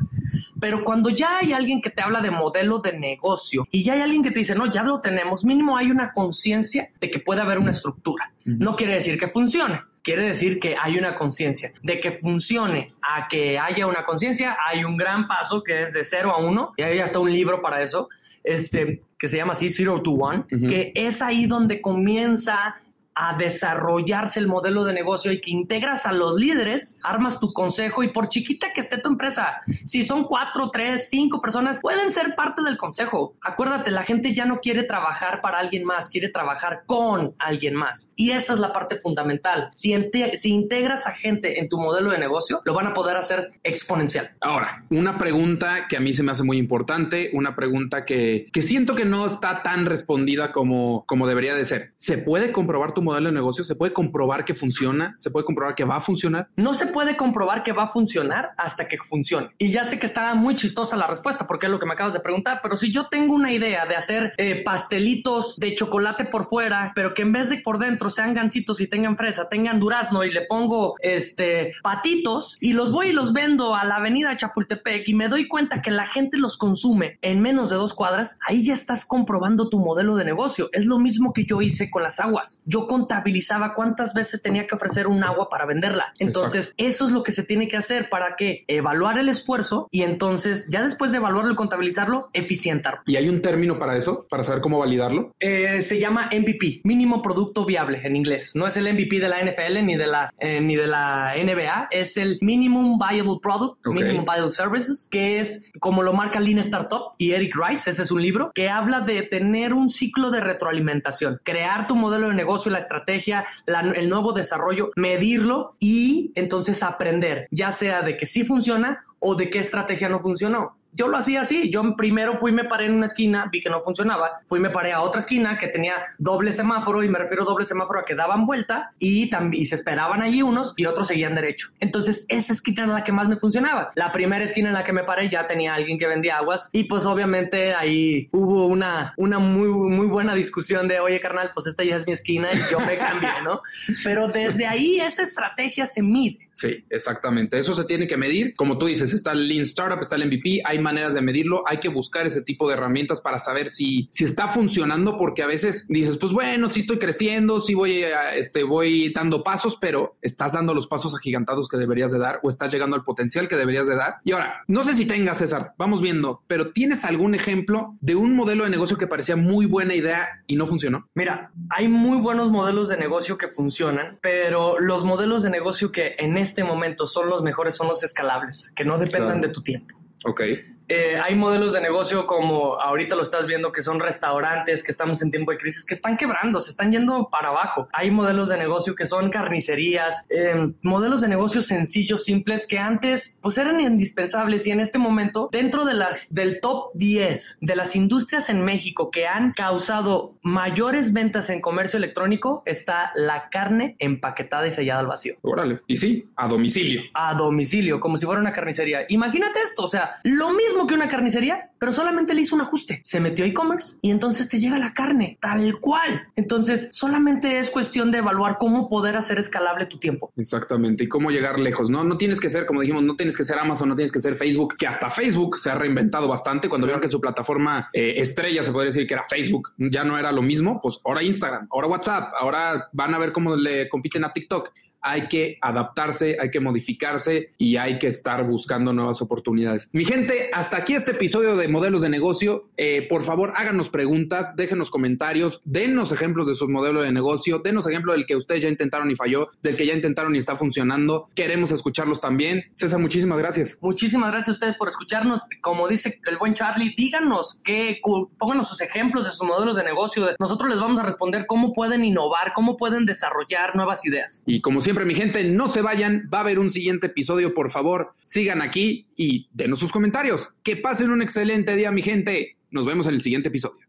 Pero 0.61 0.85
cuando 0.85 1.11
ya 1.11 1.39
hay 1.39 1.53
alguien 1.53 1.81
que 1.81 1.91
te 1.91 2.03
habla 2.03 2.21
de 2.21 2.31
modelo 2.31 2.79
de 2.79 2.99
negocio 2.99 3.67
y 3.71 3.85
ya 3.85 3.95
hay 3.95 4.01
alguien 4.01 4.23
que 4.23 4.31
te 4.31 4.39
dice, 4.39 4.55
no, 4.55 4.71
ya 4.71 4.83
lo 4.83 5.01
tenemos, 5.01 5.45
mínimo 5.45 5.77
hay 5.77 5.91
una 5.91 6.13
conciencia 6.13 6.91
de 7.01 7.11
que 7.11 7.19
puede 7.19 7.43
haber 7.43 7.59
una 7.59 7.71
estructura. 7.71 8.33
No 8.45 8.77
quiere 8.77 8.95
decir 8.95 9.19
que 9.19 9.29
funcione. 9.29 9.83
Quiere 10.07 10.23
decir 10.23 10.61
que 10.61 10.77
hay 10.81 10.97
una 10.99 11.17
conciencia. 11.17 11.73
De 11.83 11.99
que 11.99 12.13
funcione 12.13 12.95
a 13.03 13.27
que 13.27 13.59
haya 13.59 13.89
una 13.89 14.05
conciencia, 14.05 14.57
hay 14.65 14.85
un 14.85 14.97
gran 14.97 15.27
paso 15.27 15.65
que 15.65 15.83
es 15.83 15.95
de 15.95 16.05
0 16.05 16.33
a 16.33 16.39
1. 16.39 16.75
Y 16.77 16.83
hay 16.83 17.01
hasta 17.01 17.19
un 17.19 17.33
libro 17.33 17.61
para 17.61 17.83
eso, 17.83 18.09
este, 18.45 19.01
que 19.19 19.27
se 19.27 19.37
llama 19.37 19.55
así, 19.55 19.69
Zero 19.69 20.01
to 20.03 20.13
One, 20.13 20.45
que 20.49 20.93
es 20.95 21.23
ahí 21.23 21.47
donde 21.47 21.81
comienza 21.81 22.77
a 23.17 23.35
desarrollarse 23.37 24.39
el 24.39 24.47
modelo 24.47 24.85
de 24.85 24.93
negocio 24.93 25.33
y 25.33 25.41
que 25.41 25.51
integras 25.51 26.05
a 26.05 26.13
los 26.13 26.39
líderes, 26.39 26.99
armas 27.03 27.41
tu 27.41 27.53
consejo 27.55 28.03
y 28.03 28.13
por 28.13 28.29
chiquita 28.29 28.73
que 28.75 28.81
esté 28.81 28.99
tu 28.99 29.09
empresa, 29.09 29.61
si 29.85 30.05
son 30.05 30.25
cuatro, 30.25 30.71
tres, 30.71 31.09
cinco 31.09 31.41
personas, 31.41 31.81
pueden 31.81 32.11
ser 32.11 32.35
parte 32.37 32.63
del 32.63 32.77
consejo. 32.77 33.35
Acuérdate, 33.41 33.91
la 33.91 34.05
gente 34.05 34.35
ya 34.35 34.45
no 34.45 34.61
quiere 34.61 34.83
trabajar 34.83 35.41
para 35.41 35.59
alguien 35.59 35.85
más, 35.85 36.11
quiere 36.11 36.29
trabajar 36.29 36.83
con 36.85 37.35
alguien 37.39 37.75
más. 37.75 38.13
Y 38.17 38.33
esa 38.33 38.53
es 38.53 38.59
la 38.59 38.73
parte 38.73 38.97
fundamental. 38.97 39.69
Si, 39.73 39.95
si 40.35 40.51
integras 40.51 41.07
a 41.07 41.13
gente 41.13 41.59
en 41.59 41.71
tu 41.71 41.79
modelo 41.79 42.11
de 42.11 42.19
negocio, 42.19 42.61
lo 42.67 42.75
van 42.75 42.87
a 42.87 42.93
poder 42.93 43.17
hacer 43.17 43.49
exponencial. 43.63 44.33
Ahora, 44.43 44.85
una 44.91 45.17
pregunta 45.17 45.89
que 45.89 45.97
a 45.97 46.01
mí 46.01 46.13
se 46.13 46.23
me 46.23 46.33
hace 46.33 46.43
muy 46.43 46.59
importante, 46.59 47.31
una 47.33 47.57
pregunta 47.57 48.05
que, 48.05 48.47
que 48.53 48.61
siento 48.61 48.95
que 48.95 49.07
no 49.07 49.25
está 49.25 49.63
tan 49.63 49.87
respondida 49.87 50.53
como, 50.53 51.05
como 51.07 51.27
debería 51.27 51.55
de 51.55 51.65
ser. 51.65 51.93
¿Se 51.97 52.19
puede 52.19 52.53
comprobar 52.53 52.93
tu 52.93 53.06
modelo 53.07 53.29
de 53.29 53.35
negocio? 53.35 53.65
¿Se 53.65 53.75
puede 53.75 53.93
comprobar 53.93 54.45
que 54.45 54.55
funciona? 54.55 55.15
¿Se 55.19 55.31
puede 55.31 55.47
comprobar 55.47 55.75
que 55.75 55.85
va 55.85 55.97
a 55.97 56.01
funcionar? 56.01 56.49
No 56.57 56.75
se 56.75 56.87
puede 56.87 57.17
comprobar 57.17 57.63
que 57.63 57.73
va 57.73 57.85
a 57.85 57.89
funcionar 57.89 58.51
hasta 58.57 58.87
que 58.89 58.99
funcione. 58.99 59.51
Y 59.59 59.71
ya 59.71 59.85
sé 59.85 59.99
que 59.99 60.07
está 60.07 60.35
muy 60.35 60.55
chistosa 60.55 60.97
la 60.97 61.07
respuesta 61.07 61.47
porque 61.47 61.67
es 61.67 61.73
lo 61.73 61.79
que 61.79 61.87
me 61.87 61.95
acabas 61.95 62.13
de 62.13 62.21
preguntar, 62.21 62.61
pero 62.63 62.77
si 62.77 62.93
yo 62.93 63.09
tengo 63.09 63.35
una 63.35 63.53
idea 63.53 63.87
de 63.87 63.97
hacer 63.97 64.33
eh, 64.37 64.63
pastelitos 64.65 65.57
de 65.57 65.75
chocolate 65.75 66.25
por 66.25 66.45
fuera, 66.45 66.93
pero 66.95 67.15
que 67.15 67.23
en 67.23 67.33
vez 67.33 67.49
de 67.49 67.59
por 67.59 67.79
dentro 67.79 68.11
sean 68.11 68.35
gancitos 68.35 68.81
y 68.81 68.87
tengan 68.87 69.17
fresa, 69.17 69.49
tengan 69.49 69.79
durazno 69.79 70.25
y 70.25 70.31
le 70.31 70.43
pongo 70.43 70.95
este 71.01 71.73
patitos 71.83 72.57
y 72.61 72.73
los 72.73 72.93
voy 72.93 73.09
y 73.09 73.13
los 73.13 73.33
vendo 73.33 73.75
a 73.75 73.85
la 73.85 73.97
avenida 73.97 74.35
Chapultepec 74.37 75.09
y 75.09 75.15
me 75.15 75.29
doy 75.29 75.49
cuenta 75.49 75.83
que 75.83 75.91
la 75.91 76.07
gente 76.07 76.39
los 76.39 76.57
consume 76.57 77.19
en 77.23 77.41
menos 77.41 77.71
de 77.71 77.77
dos 77.77 77.95
cuadras, 77.95 78.39
ahí 78.47 78.65
ya 78.65 78.75
estás 78.75 79.05
comprobando 79.05 79.69
tu 79.69 79.79
modelo 79.79 80.17
de 80.17 80.25
negocio. 80.25 80.69
Es 80.73 80.85
lo 80.87 80.99
mismo 80.99 81.33
que 81.33 81.45
yo 81.45 81.63
hice 81.63 81.91
con 81.91 82.03
las 82.03 82.21
aguas. 82.21 82.63
Yo 82.65 82.87
contabilizaba 82.97 83.75
cuántas 83.75 84.15
veces 84.15 84.41
tenía 84.41 84.67
que 84.67 84.75
ofrecer 84.75 85.07
un 85.07 85.23
agua 85.23 85.51
para 85.51 85.67
venderla. 85.67 86.15
Entonces, 86.19 86.73
eso 86.79 87.05
es 87.05 87.11
lo 87.11 87.23
que 87.23 87.31
se 87.31 87.45
tiene 87.45 87.69
que 87.69 87.77
hacer 87.77 88.09
para 88.09 88.37
que 88.37 88.65
evaluar 88.69 89.19
el 89.19 89.29
esfuerzo 89.29 89.87
y 89.91 90.03
entonces, 90.03 90.67
ya 90.71 90.83
después 90.83 91.13
de 91.13 91.19
evaluarlo 91.19 91.53
y 91.53 91.57
contabilizarlo, 91.57 92.31
eficientarlo. 92.33 93.03
¿Y 93.05 93.17
hay 93.17 93.29
un 93.29 93.43
término 93.43 93.79
para 93.79 93.99
eso? 93.99 94.27
¿Para 94.31 94.45
saber 94.45 94.63
cómo 94.63 94.79
validarlo? 94.79 95.33
Eh, 95.41 95.83
se 95.83 96.01
llama 96.01 96.31
MVP, 96.33 96.81
mínimo 96.85 97.21
producto 97.21 97.67
viable 97.67 98.01
en 98.03 98.17
inglés. 98.17 98.53
No 98.55 98.67
es 98.67 98.79
el 98.79 98.91
MVP 98.91 99.21
de 99.21 99.29
la 99.29 99.45
NFL 99.45 99.85
ni 99.85 99.97
de 99.97 100.07
la, 100.07 100.33
eh, 100.39 100.63
ni 100.63 100.75
de 100.75 100.87
la 100.87 101.35
NBA, 101.37 101.89
es 101.91 102.17
el 102.17 102.39
Minimum 102.41 102.99
Viable 102.99 103.41
Product, 103.43 103.85
Minimum 103.85 104.25
Viable 104.25 104.51
Services, 104.51 105.07
que 105.11 105.39
es 105.39 105.67
como 105.81 106.03
lo 106.03 106.15
marca 106.15 106.41
Lean 106.41 106.61
Startup 106.61 107.13
y 107.19 107.33
Eric 107.33 107.55
Rice, 107.55 107.91
ese 107.91 108.05
es 108.05 108.11
un 108.11 108.23
libro, 108.23 108.53
que 108.55 108.71
habla 108.71 109.01
de 109.01 109.23
tener 109.23 109.75
un 109.75 109.91
ciclo 109.91 110.31
de 110.31 110.41
retroalimentación, 110.41 111.41
crear 111.45 111.87
tu 111.87 111.95
modelo 111.95 112.29
de 112.29 112.35
negocio, 112.35 112.71
la 112.71 112.79
estrategia, 112.87 113.45
el 113.67 114.09
nuevo 114.09 114.33
desarrollo, 114.33 114.91
medirlo 114.97 115.75
y 115.79 116.33
entonces 116.35 116.83
aprender, 116.83 117.49
ya 117.51 117.71
sea 117.73 118.03
de 118.03 118.17
que 118.17 118.27
sí 118.27 118.45
funciona 118.45 119.05
o 119.19 119.35
de 119.35 119.51
qué 119.51 119.59
estrategia 119.59 120.09
no 120.09 120.21
funcionó. 120.21 120.77
Yo 120.97 121.09
lo 121.09 121.19
hacía 121.19 121.43
así. 121.43 121.71
Yo 121.71 121.95
primero 121.97 122.39
fui, 122.39 122.53
me 122.53 122.65
paré 122.65 122.87
en 122.87 122.95
una 122.95 123.07
esquina, 123.07 123.49
vi 123.53 123.61
que 123.61 123.69
no 123.69 123.83
funcionaba. 123.83 124.33
Fui, 124.47 124.59
me 124.59 124.71
paré 124.71 124.93
a 124.93 125.03
otra 125.03 125.21
esquina 125.21 125.59
que 125.59 125.69
tenía 125.69 126.03
doble 126.19 126.53
semáforo 126.53 127.03
y 127.03 127.09
me 127.09 127.19
refiero 127.19 127.43
a 127.43 127.47
doble 127.47 127.67
semáforo 127.67 128.01
a 128.01 128.05
que 128.05 128.15
daban 128.15 128.47
vuelta 128.47 128.93
y, 128.99 129.29
también 129.29 129.67
se 129.67 129.75
esperaban 129.75 130.23
allí 130.23 130.43
unos 130.43 130.73
y 130.77 130.87
otros 130.87 131.09
seguían 131.09 131.35
derecho. 131.35 131.69
Entonces, 131.81 132.25
esa 132.29 132.53
esquina 132.53 132.85
era 132.85 132.93
la 132.95 133.05
que 133.05 133.13
más 133.13 133.29
me 133.29 133.37
funcionaba. 133.37 133.91
La 133.95 134.13
primera 134.13 134.45
esquina 134.45 134.69
en 134.69 134.75
la 134.75 134.85
que 134.85 134.93
me 134.93 135.05
paré 135.05 135.29
ya 135.29 135.47
tenía 135.47 135.75
alguien 135.75 135.99
que 135.99 136.07
vendía 136.07 136.39
aguas 136.39 136.71
y 136.73 136.85
pues 136.85 137.05
obviamente 137.05 137.75
ahí 137.75 138.29
hubo 138.33 138.67
una, 138.67 139.13
una 139.17 139.39
muy, 139.39 139.69
muy 139.69 140.07
buena 140.07 140.35
discusión 140.35 140.89
de, 140.89 141.01
oye, 141.01 141.21
carnal, 141.21 141.51
pues 141.53 141.67
esta 141.67 141.85
ya 141.85 141.97
es 141.97 142.07
mi 142.07 142.13
esquina 142.13 142.49
y 142.53 142.59
yo 142.71 142.81
me 142.81 142.97
cambié, 142.97 143.43
¿no? 143.45 143.61
Pero 144.05 144.29
desde 144.29 144.67
ahí 144.67 145.01
esa 145.01 145.23
estrategia 145.23 145.85
se 145.85 146.03
mide. 146.03 146.49
Sí, 146.53 146.85
exactamente. 146.89 147.59
Eso 147.59 147.75
se 147.75 147.85
tiene 147.85 148.07
que 148.07 148.17
medir. 148.17 148.55
Como 148.55 148.79
tú 148.79 148.87
dices, 148.87 149.13
está 149.13 149.33
el 149.33 149.47
Lean 149.47 149.63
Startup, 149.63 150.01
está 150.01 150.17
el 150.17 150.27
MVP, 150.27 150.63
hay 150.65 150.79
maneras 150.87 151.15
de 151.15 151.21
medirlo, 151.21 151.65
hay 151.67 151.81
que 151.81 151.89
buscar 151.89 152.27
ese 152.27 152.43
tipo 152.43 152.69
de 152.69 152.75
herramientas 152.75 153.21
para 153.21 153.39
saber 153.39 153.69
si, 153.69 154.09
si 154.13 154.23
está 154.23 154.47
funcionando, 154.47 155.19
porque 155.19 155.43
a 155.43 155.49
veces 155.49 155.85
dices, 155.89 156.17
pues 156.17 156.33
bueno, 156.33 156.71
sí 156.71 156.81
estoy 156.81 156.99
creciendo, 156.99 157.59
sí 157.59 157.75
voy, 157.75 158.05
este, 158.37 158.63
voy 158.63 159.13
dando 159.13 159.43
pasos, 159.43 159.77
pero 159.81 160.17
estás 160.23 160.53
dando 160.53 160.75
los 160.75 160.87
pasos 160.87 161.13
agigantados 161.13 161.69
que 161.69 161.77
deberías 161.77 162.13
de 162.13 162.21
dar 162.21 162.39
o 162.45 162.49
estás 162.49 162.73
llegando 162.73 162.95
al 162.95 163.03
potencial 163.03 163.49
que 163.49 163.57
deberías 163.57 163.89
de 163.89 163.97
dar. 163.97 164.17
Y 164.25 164.33
ahora, 164.33 164.63
no 164.69 164.85
sé 164.85 164.95
si 164.95 165.07
tengas, 165.07 165.39
César, 165.39 165.73
vamos 165.77 166.01
viendo, 166.01 166.43
pero 166.47 166.73
¿tienes 166.73 167.05
algún 167.05 167.35
ejemplo 167.35 167.97
de 168.01 168.15
un 168.15 168.37
modelo 168.37 168.63
de 168.65 168.71
negocio 168.71 168.97
que 168.97 169.09
parecía 169.09 169.35
muy 169.35 169.67
buena 169.67 169.95
idea 169.95 170.43
y 170.47 170.55
no 170.55 170.67
funcionó? 170.67 171.09
Mira, 171.15 171.51
hay 171.71 171.89
muy 171.89 172.19
buenos 172.19 172.51
modelos 172.51 172.89
de 172.89 172.97
negocio 172.97 173.37
que 173.37 173.49
funcionan, 173.49 174.19
pero 174.23 174.79
los 174.79 175.05
modelos 175.05 175.43
de 175.43 175.51
negocio 175.51 175.91
que 175.91 176.15
en 176.19 176.37
este 176.37 176.63
momento 176.63 177.07
son 177.07 177.29
los 177.29 177.43
mejores 177.43 177.75
son 177.75 177.89
los 177.89 178.05
escalables, 178.05 178.73
que 178.75 178.85
no 178.85 178.99
dependan 178.99 179.41
de 179.41 179.49
tu 179.49 179.63
tiempo. 179.63 179.97
Ok. 180.25 180.43
Eh, 180.89 181.19
hay 181.19 181.35
modelos 181.35 181.73
de 181.73 181.81
negocio 181.81 182.27
como 182.27 182.81
ahorita 182.81 183.17
lo 183.17 183.23
estás 183.23 183.47
viendo 183.47 183.73
que 183.73 183.83
son 183.83 183.99
restaurantes 183.99 184.85
que 184.85 184.93
estamos 184.93 185.21
en 185.23 185.31
tiempo 185.31 185.51
de 185.51 185.59
crisis 185.59 185.85
que 185.85 185.95
están 185.95 186.17
quebrando, 186.17 186.61
se 186.61 186.71
están 186.71 186.93
yendo 186.93 187.29
para 187.31 187.49
abajo. 187.49 187.89
Hay 187.93 188.11
modelos 188.11 188.49
de 188.49 188.57
negocio 188.57 188.95
que 188.95 189.07
son 189.07 189.31
carnicerías, 189.31 190.27
em, 190.29 190.75
modelos 190.83 191.21
de 191.21 191.29
negocio 191.29 191.61
sencillos, 191.61 192.25
simples 192.25 192.67
que 192.67 192.79
antes 192.79 193.39
pues 193.43 193.59
eran 193.59 193.81
indispensables 193.81 194.67
y 194.67 194.71
en 194.71 194.81
este 194.81 194.99
momento 194.99 195.49
dentro 195.51 195.85
de 195.85 195.95
las 195.95 196.33
del 196.33 196.61
top 196.61 196.91
10 196.95 197.59
de 197.61 197.77
las 197.77 197.97
industrias 197.97 198.49
en 198.49 198.63
México 198.63 199.11
que 199.11 199.27
han 199.27 199.53
causado 199.53 200.39
mayores 200.43 201.13
ventas 201.13 201.51
en 201.51 201.61
comercio 201.61 201.97
electrónico 201.97 202.63
está 202.65 203.11
la 203.15 203.49
carne 203.51 203.97
empaquetada 203.99 204.67
y 204.67 204.73
sellada 204.73 205.01
al 205.01 205.07
vacío. 205.07 205.37
Órale, 205.43 205.81
y 205.87 205.97
sí, 205.97 206.31
a 206.37 206.49
domicilio. 206.49 207.03
A 207.15 207.35
domicilio, 207.35 207.99
como 207.99 208.17
si 208.17 208.27
fuera 208.27 208.41
una 208.41 208.53
carnicería. 208.53 209.05
Imagínate 209.09 209.61
esto, 209.61 209.83
o 209.83 209.89
sea, 209.89 210.17
lo 210.23 210.51
mismo 210.51 210.76
que 210.85 210.95
una 210.95 211.07
carnicería, 211.07 211.71
pero 211.79 211.93
solamente 211.93 212.35
le 212.35 212.41
hizo 212.41 212.57
un 212.57 212.63
ajuste. 212.63 213.01
Se 213.05 213.21
metió 213.21 213.45
e-commerce 213.45 213.97
y 214.03 214.11
entonces 214.11 214.49
te 214.49 214.59
llega 214.59 214.79
la 214.79 214.93
carne 214.93 215.39
tal 215.41 215.79
cual. 215.79 216.29
Entonces 216.35 216.89
solamente 216.91 217.61
es 217.61 217.71
cuestión 217.71 218.11
de 218.11 218.19
evaluar 218.19 218.59
cómo 218.59 218.89
poder 218.89 219.17
hacer 219.17 219.39
escalable 219.39 219.87
tu 219.87 219.99
tiempo. 219.99 220.33
Exactamente. 220.37 221.05
Y 221.05 221.09
cómo 221.09 221.31
llegar 221.31 221.61
lejos. 221.61 221.89
No, 221.89 222.03
no 222.03 222.17
tienes 222.17 222.41
que 222.41 222.51
ser, 222.51 222.67
como 222.67 222.81
dijimos, 222.81 223.05
no 223.05 223.15
tienes 223.15 223.37
que 223.37 223.45
ser 223.45 223.61
Amazon, 223.61 223.89
no 223.89 223.95
tienes 223.95 224.11
que 224.11 224.19
ser 224.21 224.35
Facebook, 224.35 224.77
que 224.77 224.89
hasta 224.89 225.11
Facebook 225.11 225.59
se 225.59 225.71
ha 225.71 225.77
reinventado 225.77 226.27
bastante. 226.27 226.69
Cuando 226.69 226.89
vieron 226.89 227.01
que 227.01 227.09
su 227.09 227.21
plataforma 227.21 227.91
eh, 227.93 228.15
estrella 228.17 228.65
se 228.65 228.73
podría 228.73 228.89
decir 228.89 229.07
que 229.07 229.15
era 229.15 229.25
Facebook, 229.29 229.73
ya 229.79 230.03
no 230.03 230.19
era 230.19 230.33
lo 230.33 230.43
mismo, 230.43 230.81
pues 230.83 230.99
ahora 231.05 231.23
Instagram, 231.23 231.69
ahora 231.71 231.87
WhatsApp, 231.87 232.33
ahora 232.41 232.89
van 232.93 233.15
a 233.15 233.19
ver 233.19 233.33
cómo 233.33 233.55
le 233.55 233.89
compiten 233.89 234.25
a 234.25 234.33
TikTok 234.33 234.73
hay 235.07 235.29
que 235.29 235.57
adaptarse, 235.61 236.37
hay 236.41 236.51
que 236.51 236.59
modificarse 236.59 237.53
y 237.59 237.77
hay 237.77 237.99
que 237.99 238.09
estar 238.09 238.45
buscando 238.45 238.93
nuevas 238.93 239.23
oportunidades. 239.23 239.89
Mi 239.93 240.05
gente, 240.05 240.51
hasta 240.53 240.79
aquí 240.79 240.95
este 240.95 241.13
episodio 241.13 241.57
de 241.57 241.69
modelos 241.69 242.01
de 242.01 242.09
negocio. 242.09 242.69
Eh, 242.77 243.07
por 243.09 243.23
favor, 243.23 243.53
háganos 243.57 243.89
preguntas, 243.89 244.57
déjenos 244.57 244.91
comentarios, 244.91 245.61
dennos 245.65 246.11
ejemplos 246.11 246.49
de 246.49 246.57
sus 246.57 246.69
modelos 246.69 247.05
de 247.05 247.13
negocio, 247.13 247.61
denos 247.61 247.87
ejemplo 247.87 248.13
del 248.15 248.27
que 248.27 248.35
ustedes 248.35 248.63
ya 248.63 248.69
intentaron 248.69 249.09
y 249.09 249.15
falló, 249.15 249.49
del 249.63 249.77
que 249.77 249.87
ya 249.87 249.95
intentaron 249.95 250.35
y 250.35 250.39
está 250.39 250.57
funcionando. 250.57 251.29
Queremos 251.37 251.71
escucharlos 251.71 252.21
también. 252.21 252.65
César, 252.75 252.99
muchísimas 252.99 253.39
gracias. 253.39 253.79
Muchísimas 253.81 254.33
gracias 254.33 254.49
a 254.49 254.53
ustedes 254.53 254.77
por 254.77 254.89
escucharnos. 254.89 255.41
Como 255.61 255.87
dice 255.87 256.19
el 256.27 256.37
buen 256.37 256.55
Charlie, 256.55 256.95
díganos 256.97 257.61
que 257.63 258.01
pónganos 258.39 258.69
sus 258.69 258.81
ejemplos 258.81 259.25
de 259.27 259.31
sus 259.31 259.47
modelos 259.47 259.77
de 259.77 259.85
negocio. 259.85 260.27
Nosotros 260.41 260.69
les 260.69 260.81
vamos 260.81 260.99
a 260.99 261.05
responder 261.05 261.47
cómo 261.47 261.73
pueden 261.73 262.05
innovar, 262.05 262.53
cómo 262.55 262.77
pueden 262.77 263.07
desarrollar 263.07 263.77
nuevas 263.77 264.05
ideas. 264.05 264.43
Y 264.47 264.61
como 264.61 264.81
siempre, 264.97 265.05
mi 265.05 265.15
gente, 265.15 265.45
no 265.45 265.69
se 265.69 265.83
vayan, 265.83 266.27
va 266.33 266.39
a 266.39 266.41
haber 266.41 266.59
un 266.59 266.71
siguiente 266.71 267.09
episodio, 267.09 267.53
por 267.53 267.71
favor, 267.71 268.15
sigan 268.23 268.63
aquí 268.63 269.05
y 269.15 269.47
denos 269.53 269.79
sus 269.79 269.93
comentarios. 269.93 270.55
Que 270.63 270.77
pasen 270.77 271.11
un 271.11 271.21
excelente 271.21 271.77
día, 271.77 271.91
mi 271.91 272.01
gente. 272.01 272.57
Nos 272.71 272.87
vemos 272.87 273.07
en 273.07 273.15
el 273.15 273.21
siguiente 273.21 273.49
episodio. 273.49 273.86